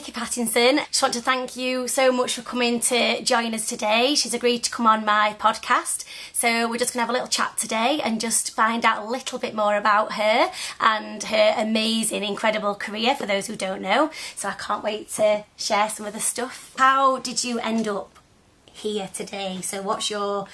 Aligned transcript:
Vicky 0.00 0.12
Pattinson. 0.12 0.78
Just 0.86 1.02
want 1.02 1.12
to 1.12 1.20
thank 1.20 1.56
you 1.56 1.86
so 1.86 2.10
much 2.10 2.34
for 2.34 2.40
coming 2.40 2.80
to 2.80 3.22
join 3.22 3.52
us 3.52 3.68
today. 3.68 4.14
She's 4.14 4.32
agreed 4.32 4.64
to 4.64 4.70
come 4.70 4.86
on 4.86 5.04
my 5.04 5.36
podcast. 5.38 6.06
So 6.32 6.66
we're 6.70 6.78
just 6.78 6.94
going 6.94 7.02
to 7.02 7.06
have 7.06 7.10
a 7.10 7.12
little 7.12 7.28
chat 7.28 7.58
today 7.58 8.00
and 8.02 8.18
just 8.18 8.54
find 8.54 8.86
out 8.86 9.04
a 9.04 9.10
little 9.10 9.38
bit 9.38 9.54
more 9.54 9.76
about 9.76 10.12
her 10.12 10.50
and 10.80 11.22
her 11.24 11.54
amazing, 11.54 12.24
incredible 12.24 12.74
career 12.74 13.14
for 13.14 13.26
those 13.26 13.46
who 13.46 13.56
don't 13.56 13.82
know. 13.82 14.10
So 14.36 14.48
I 14.48 14.52
can't 14.52 14.82
wait 14.82 15.10
to 15.16 15.44
share 15.58 15.90
some 15.90 16.06
of 16.06 16.14
the 16.14 16.20
stuff. 16.20 16.72
How 16.78 17.18
did 17.18 17.44
you 17.44 17.58
end 17.58 17.86
up 17.86 18.18
here 18.64 19.10
today? 19.12 19.60
So 19.60 19.82
what's 19.82 20.08
your 20.08 20.46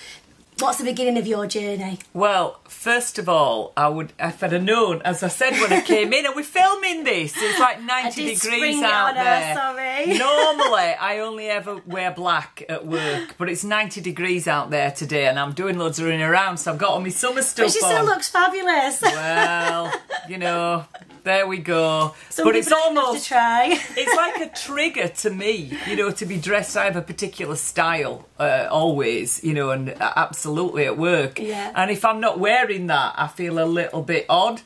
What's 0.59 0.79
the 0.79 0.84
beginning 0.84 1.18
of 1.18 1.27
your 1.27 1.46
journey? 1.46 1.98
Well, 2.14 2.61
first 2.66 3.18
of 3.18 3.29
all, 3.29 3.75
I 3.77 3.89
would, 3.89 4.14
if 4.18 4.43
I'd 4.43 4.52
have 4.52 4.62
known, 4.62 5.02
as 5.02 5.22
I 5.22 5.29
said 5.29 5.52
when 5.61 5.71
I 5.71 5.82
came 5.82 6.14
in, 6.14 6.25
and 6.25 6.34
we're 6.34 6.45
filming 6.45 7.04
this, 7.04 7.34
it's 7.36 7.61
like 7.61 7.82
90 7.84 8.25
degrees 8.34 8.82
out 8.82 9.12
there. 9.14 9.54
sorry. 9.54 10.07
Normally, 10.18 10.95
I 10.98 11.18
only 11.18 11.48
ever 11.50 11.82
wear 11.84 12.11
black 12.11 12.64
at 12.71 12.86
work, 12.86 13.34
but 13.36 13.50
it's 13.50 13.64
90 13.64 14.00
degrees 14.00 14.48
out 14.48 14.71
there 14.71 14.90
today, 14.90 15.26
and 15.26 15.39
I'm 15.39 15.53
doing 15.53 15.76
loads 15.79 15.98
of 15.98 16.07
running 16.07 16.22
around, 16.22 16.57
so 16.57 16.73
I've 16.73 16.79
got 16.79 16.89
all 16.89 17.00
my 17.00 17.11
summer 17.11 17.43
stuff 17.43 17.67
But 17.67 17.73
she 17.73 17.84
on. 17.84 17.90
still 17.93 18.04
looks 18.07 18.31
fabulous. 18.31 19.03
well, 19.03 19.93
you 20.29 20.38
know, 20.38 20.84
there 21.25 21.46
we 21.46 21.58
go. 21.58 22.14
Some 22.30 22.44
but 22.46 22.56
it's 22.56 22.72
almost 22.72 23.25
to 23.25 23.29
try. 23.29 23.68
it's 23.96 24.16
like 24.16 24.40
a 24.40 24.54
trigger 24.54 25.08
to 25.08 25.30
me, 25.30 25.76
you 25.86 25.96
know, 25.96 26.11
to 26.12 26.26
be 26.26 26.36
dressed. 26.39 26.76
I 26.76 26.84
have 26.84 26.96
a 26.96 27.02
particular 27.02 27.56
style 27.56 28.26
uh, 28.39 28.68
always, 28.70 29.42
you 29.44 29.54
know, 29.54 29.70
and 29.70 29.90
absolutely 30.00 30.84
at 30.86 30.96
work. 30.98 31.39
Yeah. 31.39 31.72
And 31.75 31.90
if 31.90 32.05
I'm 32.05 32.20
not 32.20 32.39
wearing 32.39 32.86
that, 32.89 33.14
I 33.16 33.28
feel 33.28 33.58
a 33.58 33.64
little 33.66 34.02
bit 34.02 34.27
odd. 34.28 34.62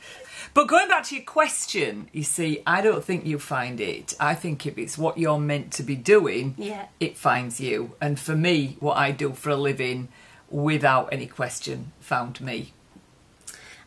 But 0.52 0.66
going 0.66 0.88
back 0.88 1.04
to 1.04 1.14
your 1.14 1.24
question, 1.24 2.08
you 2.12 2.24
see, 2.24 2.60
I 2.66 2.80
don't 2.80 3.04
think 3.04 3.24
you 3.24 3.38
find 3.38 3.80
it. 3.80 4.14
I 4.18 4.34
think 4.34 4.66
if 4.66 4.76
it's 4.78 4.98
what 4.98 5.16
you're 5.16 5.38
meant 5.38 5.72
to 5.74 5.84
be 5.84 5.94
doing, 5.94 6.54
Yeah. 6.58 6.86
it 6.98 7.16
finds 7.16 7.60
you. 7.60 7.92
And 8.00 8.18
for 8.18 8.34
me, 8.34 8.76
what 8.80 8.96
I 8.96 9.12
do 9.12 9.32
for 9.32 9.50
a 9.50 9.56
living, 9.56 10.08
without 10.50 11.08
any 11.12 11.26
question, 11.26 11.92
found 12.00 12.40
me. 12.40 12.72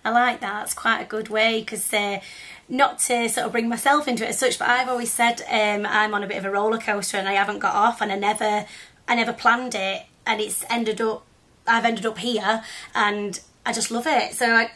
I 0.05 0.09
like 0.09 0.41
that. 0.41 0.63
It's 0.63 0.73
quite 0.73 1.01
a 1.01 1.05
good 1.05 1.29
way 1.29 1.61
because 1.61 1.93
uh, 1.93 2.19
not 2.67 2.99
to 2.99 3.29
sort 3.29 3.45
of 3.45 3.51
bring 3.51 3.69
myself 3.69 4.07
into 4.07 4.25
it 4.25 4.29
as 4.29 4.39
such, 4.39 4.59
but 4.59 4.69
I've 4.69 4.89
always 4.89 5.11
said 5.11 5.41
um, 5.49 5.85
I'm 5.85 6.13
on 6.13 6.23
a 6.23 6.27
bit 6.27 6.37
of 6.37 6.45
a 6.45 6.51
roller 6.51 6.77
coaster 6.77 7.17
and 7.17 7.27
I 7.27 7.33
haven't 7.33 7.59
got 7.59 7.73
off, 7.73 8.01
and 8.01 8.11
I 8.11 8.15
never, 8.15 8.65
I 9.07 9.15
never 9.15 9.33
planned 9.33 9.75
it, 9.75 10.03
and 10.25 10.41
it's 10.41 10.65
ended 10.69 10.99
up, 10.99 11.25
I've 11.65 11.85
ended 11.85 12.05
up 12.05 12.17
here, 12.17 12.63
and 12.93 13.39
I 13.65 13.71
just 13.71 13.91
love 13.91 14.07
it. 14.07 14.33
So 14.33 14.53
I, 14.53 14.71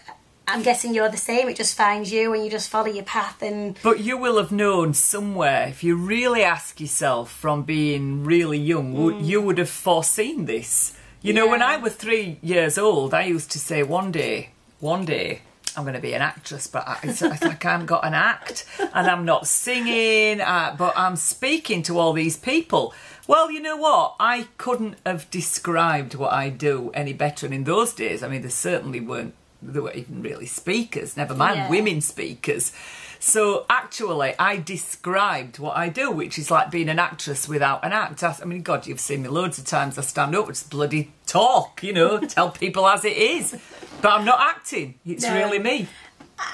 I'm 0.48 0.64
guessing 0.64 0.94
you're 0.94 1.10
the 1.10 1.18
same. 1.18 1.50
It 1.50 1.58
just 1.58 1.76
finds 1.76 2.10
you, 2.10 2.34
and 2.34 2.44
you 2.44 2.50
just 2.50 2.70
follow 2.70 2.88
your 2.88 3.04
path, 3.04 3.42
and 3.42 3.78
But 3.84 4.00
you 4.00 4.18
will 4.18 4.38
have 4.38 4.52
known 4.52 4.94
somewhere, 4.94 5.68
if 5.68 5.84
you 5.84 5.98
really 5.98 6.44
ask 6.44 6.80
yourself 6.80 7.32
from 7.32 7.64
being 7.64 8.24
really 8.24 8.58
young, 8.58 8.94
would 8.94 9.22
you 9.22 9.42
would 9.42 9.58
have 9.58 9.70
foreseen 9.70 10.46
this. 10.46 10.94
You 11.22 11.34
know, 11.34 11.48
when 11.48 11.62
I 11.62 11.76
was 11.76 11.96
three 11.96 12.38
years 12.42 12.78
old, 12.78 13.14
I 13.14 13.24
used 13.26 13.52
to 13.52 13.60
say, 13.60 13.84
one 13.84 14.12
day, 14.14 14.52
one 14.80 15.06
day, 15.06 15.42
I'm 15.76 15.84
going 15.84 15.94
to 15.96 16.00
be 16.02 16.14
an 16.14 16.22
actress, 16.22 16.66
but 16.68 16.88
I, 16.88 16.98
it's, 17.04 17.22
it's 17.22 17.44
like 17.44 17.64
I 17.66 17.72
haven't 17.72 17.86
got 17.86 18.06
an 18.06 18.14
act 18.16 18.66
and 18.80 19.08
I'm 19.08 19.26
not 19.26 19.48
singing, 19.48 20.42
uh, 20.42 20.76
but 20.78 20.94
I'm 20.98 21.16
speaking 21.16 21.84
to 21.84 22.00
all 22.00 22.14
these 22.14 22.36
people. 22.38 22.94
Well, 23.28 23.52
you 23.52 23.60
know 23.60 23.78
what? 23.78 24.16
I 24.20 24.48
couldn't 24.58 24.96
have 25.06 25.30
described 25.30 26.16
what 26.16 26.32
I 26.34 26.50
do 26.50 26.90
any 26.94 27.14
better. 27.14 27.46
And 27.46 27.54
in 27.54 27.64
those 27.66 27.94
days, 27.94 28.24
I 28.24 28.28
mean, 28.28 28.42
there 28.42 28.50
certainly 28.50 29.00
weren't, 29.02 29.36
there 29.62 29.82
were 29.84 29.92
even 29.94 30.22
really 30.24 30.46
speakers, 30.48 31.16
never 31.18 31.36
mind 31.36 31.58
Yeah. 31.58 31.70
women 31.70 32.02
speakers. 32.02 32.72
So 33.20 33.66
actually, 33.70 34.34
I 34.40 34.58
described 34.58 35.60
what 35.60 35.76
I 35.78 35.90
do, 35.90 36.12
which 36.12 36.38
is 36.40 36.50
like 36.52 36.72
being 36.72 36.90
an 36.90 37.00
actress 37.00 37.48
without 37.48 37.84
an 37.86 37.92
act. 37.94 38.24
I 38.24 38.36
I 38.42 38.46
mean, 38.46 38.62
God, 38.62 38.88
you've 38.88 39.00
seen 39.00 39.22
me 39.24 39.30
loads 39.30 39.58
of 39.58 39.66
times. 39.66 39.98
I 39.98 40.02
stand 40.02 40.36
up, 40.36 40.48
just 40.48 40.70
bloody 40.70 41.12
talk, 41.26 41.82
you 41.84 41.94
know, 41.94 42.20
tell 42.36 42.50
people 42.52 42.88
as 42.88 43.06
it 43.06 43.18
is. 43.18 43.58
But 44.02 44.12
I'm 44.14 44.26
not 44.26 44.40
acting. 44.40 44.96
It's 45.06 45.24
No. 45.24 45.34
really 45.34 45.60
me. 45.60 45.88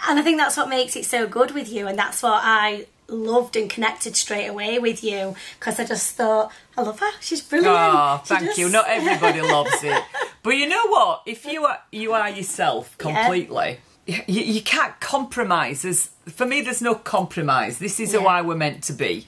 and 0.07 0.17
I 0.19 0.21
think 0.21 0.37
that's 0.37 0.55
what 0.57 0.69
makes 0.69 0.95
it 0.95 1.05
so 1.05 1.27
good 1.27 1.51
with 1.51 1.69
you, 1.69 1.87
and 1.87 1.97
that's 1.99 2.23
what 2.23 2.39
I 2.43 2.85
loved 3.09 3.57
and 3.57 3.69
connected 3.69 4.15
straight 4.15 4.47
away 4.47 4.79
with 4.79 5.03
you 5.03 5.35
because 5.59 5.77
I 5.79 5.83
just 5.85 6.15
thought 6.15 6.51
I 6.77 6.81
love 6.83 6.99
her. 7.01 7.11
She's 7.19 7.41
brilliant. 7.41 7.75
Oh, 7.77 8.21
She 8.23 8.29
thank 8.33 8.45
just- 8.45 8.57
you. 8.57 8.69
Not 8.69 8.85
everybody 8.87 9.41
loves 9.41 9.83
it, 9.83 10.01
but 10.43 10.51
you 10.51 10.67
know 10.69 10.87
what? 10.87 11.23
If 11.25 11.45
you 11.45 11.65
are 11.65 11.79
you 11.91 12.13
are 12.13 12.29
yourself 12.29 12.97
completely, 12.97 13.79
you, 14.05 14.21
you 14.27 14.61
can't 14.61 14.99
compromise. 14.99 15.83
There's, 15.83 16.07
for 16.27 16.45
me, 16.45 16.61
there's 16.61 16.81
no 16.81 16.95
compromise. 16.95 17.79
This 17.79 17.99
is 17.99 18.11
who 18.13 18.21
Yeah. 18.21 18.27
I 18.27 18.41
were 18.41 18.55
meant 18.55 18.83
to 18.85 18.93
be. 18.93 19.25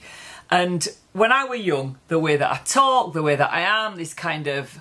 And 0.50 0.86
when 1.12 1.32
I 1.32 1.44
were 1.44 1.54
young, 1.56 1.98
the 2.08 2.18
way 2.18 2.36
that 2.36 2.50
I 2.50 2.58
talk, 2.64 3.12
the 3.14 3.22
way 3.22 3.36
that 3.36 3.52
I 3.52 3.60
am, 3.62 3.96
this 3.96 4.14
kind 4.14 4.46
of, 4.46 4.80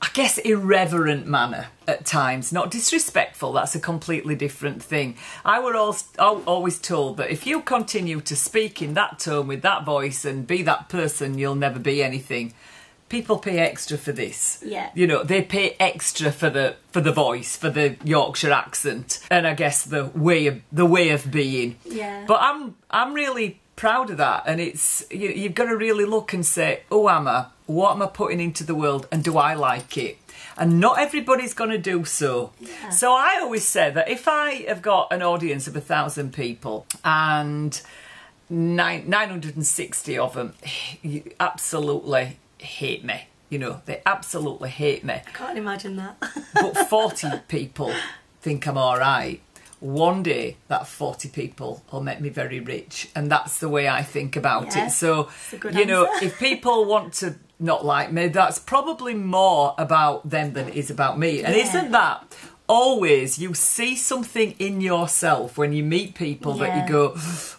I 0.00 0.08
guess, 0.12 0.38
irreverent 0.38 1.26
manner 1.26 1.66
at 1.86 2.04
times, 2.06 2.52
not 2.52 2.70
disrespectful, 2.70 3.52
that's 3.52 3.74
a 3.74 3.80
completely 3.80 4.34
different 4.34 4.82
thing. 4.82 5.16
I 5.44 5.60
were 5.60 5.76
al- 5.76 5.98
al- 6.18 6.42
always 6.46 6.78
told 6.78 7.16
that 7.18 7.30
if 7.30 7.46
you 7.46 7.60
continue 7.60 8.20
to 8.22 8.34
speak 8.34 8.80
in 8.82 8.94
that 8.94 9.18
tone 9.18 9.46
with 9.46 9.62
that 9.62 9.84
voice 9.84 10.24
and 10.24 10.46
be 10.46 10.62
that 10.62 10.88
person, 10.88 11.38
you'll 11.38 11.54
never 11.54 11.78
be 11.78 12.02
anything. 12.02 12.54
People 13.08 13.38
pay 13.38 13.58
extra 13.58 13.96
for 13.96 14.12
this. 14.12 14.62
Yeah. 14.64 14.90
You 14.94 15.06
know, 15.06 15.22
they 15.22 15.42
pay 15.42 15.76
extra 15.80 16.30
for 16.30 16.50
the 16.50 16.76
for 16.92 17.00
the 17.00 17.12
voice, 17.12 17.56
for 17.56 17.70
the 17.70 17.96
Yorkshire 18.04 18.52
accent, 18.52 19.20
and 19.30 19.46
I 19.46 19.54
guess 19.54 19.84
the 19.84 20.06
way 20.06 20.46
of 20.46 20.60
the 20.70 20.86
way 20.86 21.10
of 21.10 21.30
being. 21.30 21.76
Yeah. 21.84 22.24
But 22.26 22.40
I'm 22.42 22.76
I'm 22.90 23.14
really 23.14 23.60
proud 23.76 24.10
of 24.10 24.16
that, 24.18 24.42
and 24.46 24.60
it's 24.60 25.06
you, 25.10 25.28
you've 25.30 25.54
got 25.54 25.66
to 25.66 25.76
really 25.76 26.04
look 26.04 26.32
and 26.32 26.44
say, 26.44 26.82
"Oh, 26.90 27.08
am 27.08 27.28
I? 27.28 27.46
What 27.66 27.92
am 27.92 28.02
I 28.02 28.06
putting 28.06 28.40
into 28.40 28.64
the 28.64 28.74
world, 28.74 29.06
and 29.10 29.24
do 29.24 29.38
I 29.38 29.54
like 29.54 29.96
it?" 29.96 30.18
And 30.58 30.80
not 30.80 30.98
everybody's 30.98 31.54
going 31.54 31.70
to 31.70 31.78
do 31.78 32.04
so. 32.04 32.52
Yeah. 32.58 32.90
So 32.90 33.12
I 33.12 33.38
always 33.40 33.66
say 33.66 33.90
that 33.90 34.08
if 34.08 34.26
I 34.26 34.64
have 34.66 34.82
got 34.82 35.12
an 35.12 35.22
audience 35.22 35.68
of 35.68 35.76
a 35.76 35.80
thousand 35.80 36.32
people 36.32 36.84
and 37.04 37.80
nine, 38.50 39.08
960 39.08 40.18
of 40.18 40.34
them 40.34 40.54
absolutely 41.40 42.38
hate 42.58 43.04
me. 43.04 43.28
You 43.50 43.58
know, 43.58 43.80
they 43.86 44.02
absolutely 44.04 44.68
hate 44.68 45.04
me 45.04 45.14
I 45.14 45.30
can't 45.32 45.56
imagine 45.56 45.96
that. 45.96 46.16
but 46.54 46.76
40 46.88 47.28
people 47.48 47.92
think 48.42 48.66
I'm 48.66 48.76
all 48.76 48.98
right. 48.98 49.40
One 49.80 50.22
day, 50.24 50.56
that 50.66 50.86
40 50.88 51.28
people 51.28 51.82
will 51.92 52.02
make 52.02 52.20
me 52.20 52.28
very 52.30 52.58
rich. 52.60 53.08
And 53.14 53.30
that's 53.30 53.58
the 53.58 53.68
way 53.68 53.88
I 53.88 54.02
think 54.02 54.34
about 54.36 54.76
it. 54.76 54.90
So, 54.90 55.30
you 55.72 55.86
know, 55.86 56.08
if 56.20 56.38
people 56.40 56.84
want 56.84 57.14
to 57.14 57.36
not 57.60 57.84
like 57.84 58.12
me, 58.12 58.26
that's 58.28 58.58
probably 58.58 59.14
more 59.14 59.74
about 59.78 60.28
them 60.28 60.52
than 60.52 60.68
it 60.68 60.74
is 60.74 60.90
about 60.90 61.18
me. 61.18 61.42
And 61.44 61.54
Yeah. 61.54 61.62
isn't 61.62 61.90
that 61.92 62.24
always 62.68 63.38
you 63.38 63.54
see 63.54 63.96
something 63.96 64.52
in 64.58 64.80
yourself 64.80 65.58
when 65.58 65.72
you 65.72 65.82
meet 65.82 66.14
people 66.14 66.54
that 66.54 66.76
you 66.76 66.92
go, 66.92 67.16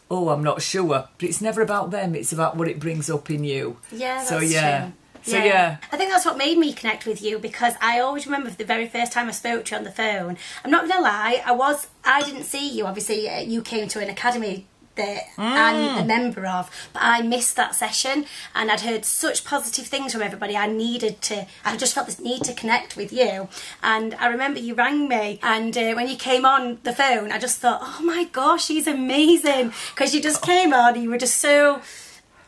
oh, 0.09 0.29
I'm 0.29 0.43
not 0.43 0.61
sure. 0.61 1.09
But 1.17 1.23
it's 1.27 1.41
never 1.41 1.61
about 1.61 1.91
them, 1.91 2.15
it's 2.15 2.31
about 2.31 2.55
what 2.55 2.67
it 2.67 2.79
brings 2.79 3.09
up 3.09 3.29
in 3.29 3.43
you. 3.43 3.77
Yeah, 3.91 4.15
that's 4.15 4.29
so, 4.29 4.39
yeah. 4.39 4.81
true. 4.81 4.93
So, 5.21 5.37
yeah. 5.37 5.77
I 5.91 5.97
think 5.97 6.11
that's 6.11 6.25
what 6.25 6.37
made 6.37 6.57
me 6.57 6.71
connect 6.73 7.05
with 7.05 7.21
you 7.21 7.39
because 7.39 7.73
I 7.81 7.99
always 7.99 8.25
remember 8.25 8.49
the 8.49 8.63
very 8.63 8.87
first 8.87 9.11
time 9.11 9.27
I 9.27 9.31
spoke 9.31 9.65
to 9.65 9.71
you 9.71 9.77
on 9.77 9.83
the 9.83 9.91
phone. 9.91 10.37
I'm 10.63 10.71
not 10.71 10.87
gonna 10.87 11.01
lie, 11.01 11.43
I 11.45 11.51
was 11.51 11.87
I 12.05 12.21
didn't 12.21 12.43
see 12.43 12.69
you. 12.69 12.85
Obviously, 12.85 13.29
uh, 13.29 13.39
you 13.39 13.61
came 13.61 13.87
to 13.89 13.99
an 13.99 14.09
academy 14.09 14.67
that 14.99 15.21
I'm 15.37 15.75
Mm. 15.79 16.01
a 16.01 16.05
member 16.05 16.45
of, 16.45 16.69
but 16.93 17.01
I 17.03 17.21
missed 17.21 17.55
that 17.55 17.73
session 17.75 18.25
and 18.55 18.69
I'd 18.71 18.81
heard 18.81 19.03
such 19.05 19.43
positive 19.53 19.87
things 19.87 20.11
from 20.13 20.21
everybody. 20.21 20.55
I 20.55 20.67
needed 20.67 21.21
to. 21.29 21.45
I 21.65 21.77
just 21.77 21.93
felt 21.95 22.07
this 22.07 22.19
need 22.19 22.43
to 22.49 22.53
connect 22.53 22.95
with 22.95 23.11
you. 23.11 23.47
And 23.81 24.13
I 24.15 24.27
remember 24.27 24.59
you 24.59 24.73
rang 24.75 25.07
me, 25.07 25.39
and 25.41 25.75
uh, 25.77 25.93
when 25.93 26.07
you 26.07 26.17
came 26.17 26.45
on 26.45 26.79
the 26.83 26.93
phone, 26.93 27.31
I 27.31 27.39
just 27.39 27.57
thought, 27.59 27.79
oh 27.81 28.01
my 28.03 28.23
gosh, 28.25 28.65
she's 28.65 28.87
amazing 28.87 29.73
because 29.93 30.13
you 30.13 30.21
just 30.21 30.41
came 30.41 30.73
on. 30.73 30.93
And 30.95 31.03
you 31.03 31.09
were 31.09 31.17
just 31.17 31.37
so. 31.37 31.81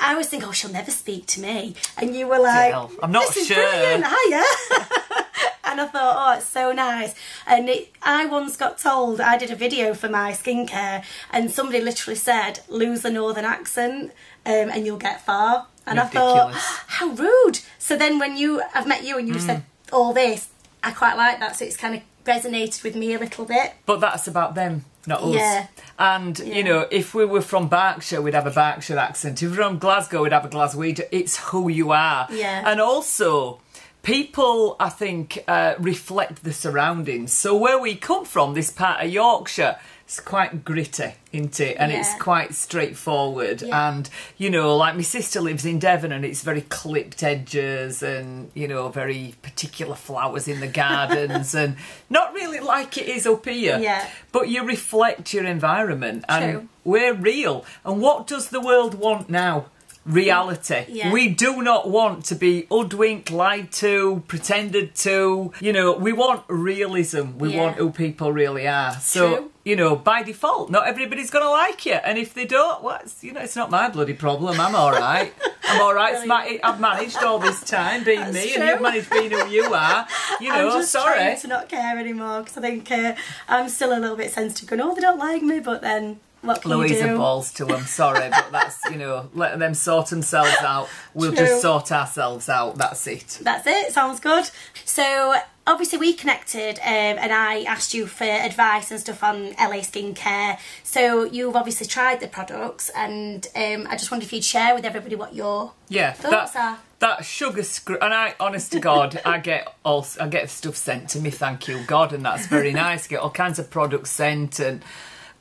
I 0.04 0.15
was 0.15 0.27
thinking, 0.30 0.50
oh, 0.50 0.51
she'll 0.51 0.71
never 0.71 0.89
speak 0.89 1.27
to 1.27 1.42
me. 1.42 1.75
And 1.97 2.15
you 2.15 2.27
were 2.27 2.39
like, 2.39 2.71
Well, 2.74 2.92
I'm 3.04 3.12
not 3.12 3.27
this 3.27 3.38
is 3.38 3.47
sure. 3.47 3.57
brilliant, 3.57 4.04
hiya. 4.07 4.44
and 5.71 5.81
I 5.81 5.85
thought, 5.88 6.15
oh, 6.18 6.38
it's 6.38 6.47
so 6.47 6.71
nice. 6.71 7.15
And 7.47 7.69
it, 7.69 7.91
I 8.03 8.25
once 8.25 8.56
got 8.57 8.77
told, 8.77 9.19
I 9.21 9.38
did 9.38 9.51
a 9.51 9.56
video 9.56 9.94
for 9.94 10.09
my 10.09 10.31
skincare, 10.31 11.03
and 11.31 11.50
somebody 11.51 11.81
literally 11.81 12.15
said, 12.15 12.59
lose 12.69 13.01
the 13.01 13.09
northern 13.09 13.45
accent 13.45 14.12
um, 14.45 14.69
and 14.71 14.85
you'll 14.85 14.97
get 14.97 15.25
far. 15.25 15.68
And 15.85 16.00
I 16.00 16.06
thought, 16.06 16.47
Ridiculous. 16.50 16.65
how 16.88 17.09
rude. 17.09 17.59
So 17.79 17.97
then 17.97 18.19
when 18.19 18.38
you, 18.38 18.62
I've 18.75 18.88
met 18.88 19.03
you 19.03 19.18
and 19.18 19.27
you 19.27 19.35
Mm. 19.35 19.39
said 19.45 19.63
all 19.91 20.13
this, 20.13 20.50
I 20.83 20.91
quite 20.91 21.15
like 21.18 21.39
that. 21.39 21.56
So 21.56 21.65
it's 21.65 21.77
kind 21.77 21.95
of 21.95 22.01
resonated 22.25 22.83
with 22.83 22.95
me 22.95 23.13
a 23.15 23.19
little 23.19 23.45
bit. 23.45 23.73
But 23.88 24.00
that's 24.00 24.27
about 24.27 24.53
them, 24.56 24.85
not 25.07 25.21
us. 25.23 25.33
Yeah. 25.33 25.68
And 25.97 26.38
Yeah. 26.38 26.56
you 26.56 26.63
know, 26.63 26.88
if 26.91 27.15
we 27.15 27.25
were 27.25 27.41
from 27.41 27.68
Berkshire, 27.68 28.21
we'd 28.21 28.35
have 28.35 28.45
a 28.47 28.51
Berkshire 28.51 28.97
accent. 29.00 29.41
If 29.41 29.51
we 29.51 29.57
were 29.57 29.63
from 29.63 29.79
Glasgow, 29.79 30.21
we'd 30.23 30.33
have 30.33 30.45
a 30.45 30.50
Glaswegian. 30.50 31.07
It's 31.12 31.38
who 31.50 31.68
you 31.69 31.91
are. 31.91 32.27
Yeah. 32.31 32.62
And 32.65 32.79
also, 32.79 33.59
people, 34.03 34.75
I 34.80 34.89
think, 34.89 35.44
uh, 35.48 35.75
reflect 35.80 36.44
the 36.44 36.53
surroundings. 36.53 37.33
So 37.33 37.56
where 37.56 37.80
we 37.80 37.95
come 37.95 38.25
from, 38.25 38.53
this 38.53 38.71
part 38.71 39.03
of 39.03 39.12
Yorkshire, 39.12 39.77
it's 40.12 40.19
quite 40.19 40.65
gritty, 40.65 41.13
isn't 41.31 41.59
it? 41.62 41.77
And 41.80 41.89
it's 41.89 42.13
quite 42.19 42.53
straightforward. 42.53 43.62
Yeah. 43.62 43.89
And, 43.89 44.09
you 44.38 44.50
know, 44.50 44.75
like 44.75 44.95
my 44.95 45.03
sister 45.03 45.39
lives 45.39 45.65
in 45.65 45.80
Devon 45.80 46.12
and 46.12 46.25
it's 46.25 46.42
very 46.42 46.63
clipped 46.63 47.24
edges 47.24 48.03
and, 48.03 48.51
you 48.53 48.68
know, 48.68 48.89
very 48.89 49.36
particular 49.42 49.95
flowers 49.95 50.50
in 50.50 50.59
the 50.59 50.68
gardens 50.83 51.56
and 51.56 51.77
not 52.09 52.33
really 52.33 52.59
like 52.59 52.97
it 52.97 53.07
is 53.07 53.25
up 53.25 53.45
here. 53.45 53.80
Yeah. 53.80 54.06
But 54.33 54.50
you 54.50 54.65
reflect 54.65 55.33
your 55.33 55.45
environment 55.45 56.25
and 56.27 56.68
we're 56.83 57.13
real. 57.13 57.63
And 57.86 58.01
what 58.01 58.27
does 58.27 58.50
the 58.50 58.59
world 58.59 58.95
want 58.95 59.30
now? 59.30 59.68
Reality. 60.03 60.86
Yeah. 60.89 61.12
We 61.12 61.27
do 61.30 61.62
not 61.62 61.88
want 61.89 62.25
to 62.25 62.36
be 62.36 62.65
hoodwinked, 62.71 63.30
lied 63.30 63.71
to, 63.74 64.24
pretended 64.27 64.95
to. 64.95 65.51
You 65.59 65.74
know, 65.74 65.94
we 65.94 66.12
want 66.12 66.44
realism. 66.48 67.38
We 67.38 67.53
Yeah. 67.53 67.62
want 67.62 67.77
who 67.77 67.92
people 67.92 68.33
really 68.33 68.68
are. 68.68 68.94
So, 69.00 69.36
True. 69.36 69.51
you 69.63 69.75
know, 69.75 69.95
by 69.95 70.24
default, 70.24 70.71
not 70.71 70.88
everybody's 70.88 71.30
going 71.30 71.45
to 71.45 71.51
like 71.51 71.86
you. 71.86 71.94
And 71.94 72.18
if 72.18 72.33
they 72.33 72.45
don't, 72.45 72.81
well, 72.83 73.00
it's, 73.03 73.24
you 73.24 73.31
know, 73.31 73.42
it's 73.42 73.56
not 73.56 73.69
my 73.69 73.89
bloody 73.89 74.13
problem. 74.13 74.59
I'm 74.59 74.74
all 74.74 74.92
right. 74.92 75.31
I'm 75.65 75.80
all 75.81 75.94
right. 75.94 76.15
It's 76.15 76.25
my, 76.25 76.59
I've 76.63 76.80
managed 76.80 77.18
all 77.18 77.38
this 77.38 77.62
time 77.63 78.04
being 78.04 78.21
That's 78.21 78.33
me, 78.33 78.54
true. 78.54 78.62
and 78.63 78.69
you've 78.71 78.81
managed 78.81 79.09
being 79.12 79.30
who 79.31 79.47
you 79.50 79.71
are. 79.71 80.07
You 80.39 80.50
know, 80.50 80.69
I'm 80.71 80.80
just 80.81 80.92
sorry. 80.92 81.13
trying 81.19 81.39
to 81.42 81.47
not 81.47 81.69
care 81.69 82.00
anymore 82.00 82.39
because 82.42 82.57
I 82.57 82.62
think 82.62 82.92
uh, 82.92 83.13
I'm 83.47 83.69
still 83.69 83.95
a 83.95 84.00
little 84.00 84.18
bit 84.18 84.31
sensitive. 84.31 84.68
Going, 84.68 84.81
oh, 84.81 84.95
they 84.95 85.01
don't 85.01 85.19
like 85.19 85.44
me, 85.44 85.59
but 85.59 85.81
then 85.83 86.19
what 86.41 86.61
can 86.61 86.71
Louisa 86.71 86.95
you 86.95 87.07
do? 87.11 87.17
balls 87.17 87.51
to 87.53 87.65
them. 87.65 87.83
Sorry, 87.85 88.29
but 88.29 88.51
that's 88.51 88.79
you 88.89 88.97
know, 88.97 89.29
let 89.33 89.57
them 89.59 89.73
sort 89.73 90.07
themselves 90.07 90.55
out. 90.61 90.89
We'll 91.13 91.33
True. 91.33 91.45
just 91.45 91.61
sort 91.61 91.91
ourselves 91.91 92.49
out. 92.49 92.75
That's 92.75 93.05
it. 93.07 93.39
That's 93.41 93.65
it. 93.67 93.93
Sounds 93.93 94.19
good. 94.19 94.49
So 94.85 95.35
obviously 95.67 95.99
we 95.99 96.13
connected, 96.13 96.79
um, 96.79 97.17
and 97.19 97.31
I 97.31 97.61
asked 97.63 97.93
you 97.93 98.07
for 98.07 98.23
advice 98.23 98.89
and 98.91 98.99
stuff 98.99 99.23
on 99.23 99.51
LA 99.51 99.81
skincare. 99.81 100.57
So 100.83 101.23
you've 101.25 101.55
obviously 101.55 101.85
tried 101.88 102.19
the 102.19 102.27
products, 102.27 102.89
and 102.95 103.45
um, 103.55 103.87
I 103.89 103.95
just 103.95 104.09
wondered 104.11 104.25
if 104.25 104.33
you'd 104.33 104.44
share 104.44 104.73
with 104.73 104.85
everybody 104.85 105.15
what 105.15 105.35
your 105.35 105.73
Yeah, 105.89 106.13
thoughts 106.13 106.53
that 106.53 106.71
are. 106.73 106.79
that 106.99 107.23
sugar 107.25 107.63
scrub. 107.63 107.99
And 108.01 108.13
I, 108.13 108.33
honest 108.39 108.71
to 108.71 108.79
God, 108.79 109.21
I 109.25 109.37
get 109.37 109.67
all 109.85 110.05
I 110.19 110.27
get 110.27 110.49
stuff 110.49 110.75
sent 110.75 111.09
to 111.09 111.19
me. 111.19 111.29
Thank 111.29 111.67
you, 111.67 111.83
God, 111.85 112.13
and 112.13 112.25
that's 112.25 112.47
very 112.47 112.73
nice. 112.87 113.05
get 113.07 113.19
all 113.19 113.29
kinds 113.29 113.59
of 113.59 113.69
products 113.69 114.09
sent 114.11 114.59
and. 114.59 114.83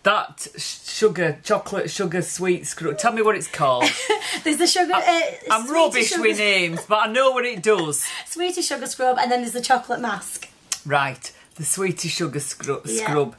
That 0.02 0.46
sugar, 0.56 1.38
chocolate, 1.44 1.90
sugar, 1.90 2.22
sweet 2.22 2.66
screw. 2.66 2.94
Tell 2.94 3.12
me 3.12 3.20
what 3.20 3.36
it's 3.36 3.46
called. 3.48 3.84
There's 4.44 4.56
the 4.56 4.66
sugar. 4.66 4.94
Uh, 4.94 5.20
I'm 5.50 5.70
rubbish 5.70 6.08
sugar, 6.08 6.22
with 6.22 6.38
names, 6.38 6.80
but 6.88 7.08
I 7.08 7.12
know 7.12 7.32
what 7.32 7.44
it 7.44 7.62
does. 7.62 8.06
Sweetie 8.26 8.62
sugar 8.62 8.86
scrub, 8.86 9.18
and 9.20 9.30
then 9.30 9.40
there's 9.42 9.52
the 9.52 9.60
chocolate 9.60 10.00
mask. 10.00 10.48
Right, 10.86 11.30
the 11.56 11.64
sweetie 11.64 12.08
sugar 12.08 12.40
scrub, 12.40 12.82
Yeah. 12.86 13.04
scrub 13.04 13.36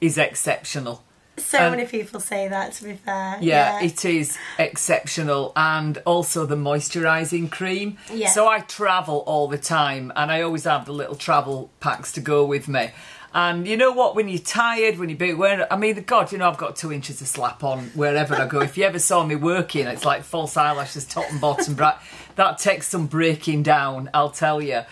is 0.00 0.16
exceptional. 0.16 1.02
So 1.36 1.58
Um, 1.58 1.72
many 1.72 1.84
people 1.86 2.20
say 2.20 2.46
that. 2.46 2.74
To 2.74 2.84
be 2.84 2.92
fair, 2.94 3.38
Yeah, 3.40 3.82
it 3.82 4.04
is 4.04 4.38
exceptional, 4.56 5.52
and 5.56 5.98
also 6.06 6.46
the 6.46 6.54
moisturising 6.54 7.50
cream. 7.50 7.98
Yeah. 8.12 8.28
So 8.30 8.46
I 8.46 8.60
travel 8.60 9.24
all 9.26 9.48
the 9.48 9.58
time, 9.58 10.12
and 10.14 10.30
I 10.30 10.42
always 10.42 10.62
have 10.62 10.86
the 10.86 10.92
little 10.92 11.16
travel 11.16 11.70
packs 11.80 12.12
to 12.12 12.20
go 12.20 12.44
with 12.44 12.68
me. 12.68 12.92
And 13.34 13.66
you 13.66 13.76
know 13.76 13.90
what? 13.90 14.14
When 14.14 14.28
you're 14.28 14.38
tired, 14.38 14.96
when 14.96 15.08
you're 15.08 15.72
I 15.72 15.76
mean, 15.76 16.00
God, 16.04 16.30
you 16.30 16.38
know, 16.38 16.48
I've 16.48 16.56
got 16.56 16.76
two 16.76 16.92
inches 16.92 17.20
of 17.20 17.26
slap 17.26 17.64
on 17.64 17.86
wherever 17.94 18.36
I 18.36 18.46
go. 18.46 18.60
if 18.60 18.78
you 18.78 18.84
ever 18.84 19.00
saw 19.00 19.26
me 19.26 19.34
working, 19.34 19.88
it's 19.88 20.04
like 20.04 20.22
false 20.22 20.56
eyelashes, 20.56 21.04
top 21.04 21.28
and 21.32 21.40
bottom. 21.40 21.74
But 21.74 22.00
that 22.36 22.58
takes 22.58 22.86
some 22.86 23.08
breaking 23.08 23.64
down, 23.64 24.08
I'll 24.14 24.30
tell 24.30 24.62
you. 24.62 24.82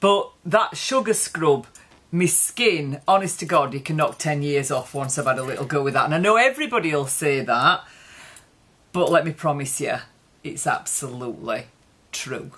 But 0.00 0.30
that 0.44 0.76
sugar 0.76 1.14
scrub, 1.14 1.66
my 2.12 2.26
skin, 2.26 3.00
honest 3.08 3.40
to 3.40 3.46
God, 3.46 3.72
you 3.72 3.80
can 3.80 3.96
knock 3.96 4.18
10 4.18 4.42
years 4.42 4.70
off 4.70 4.92
once 4.92 5.18
I've 5.18 5.24
had 5.24 5.38
a 5.38 5.42
little 5.42 5.64
go 5.64 5.82
with 5.82 5.94
that. 5.94 6.04
And 6.04 6.14
I 6.14 6.18
know 6.18 6.36
everybody 6.36 6.94
will 6.94 7.06
say 7.06 7.40
that, 7.40 7.82
but 8.92 9.10
let 9.10 9.24
me 9.24 9.32
promise 9.32 9.80
you, 9.80 9.96
it's 10.44 10.66
absolutely 10.66 11.64
true. 12.12 12.50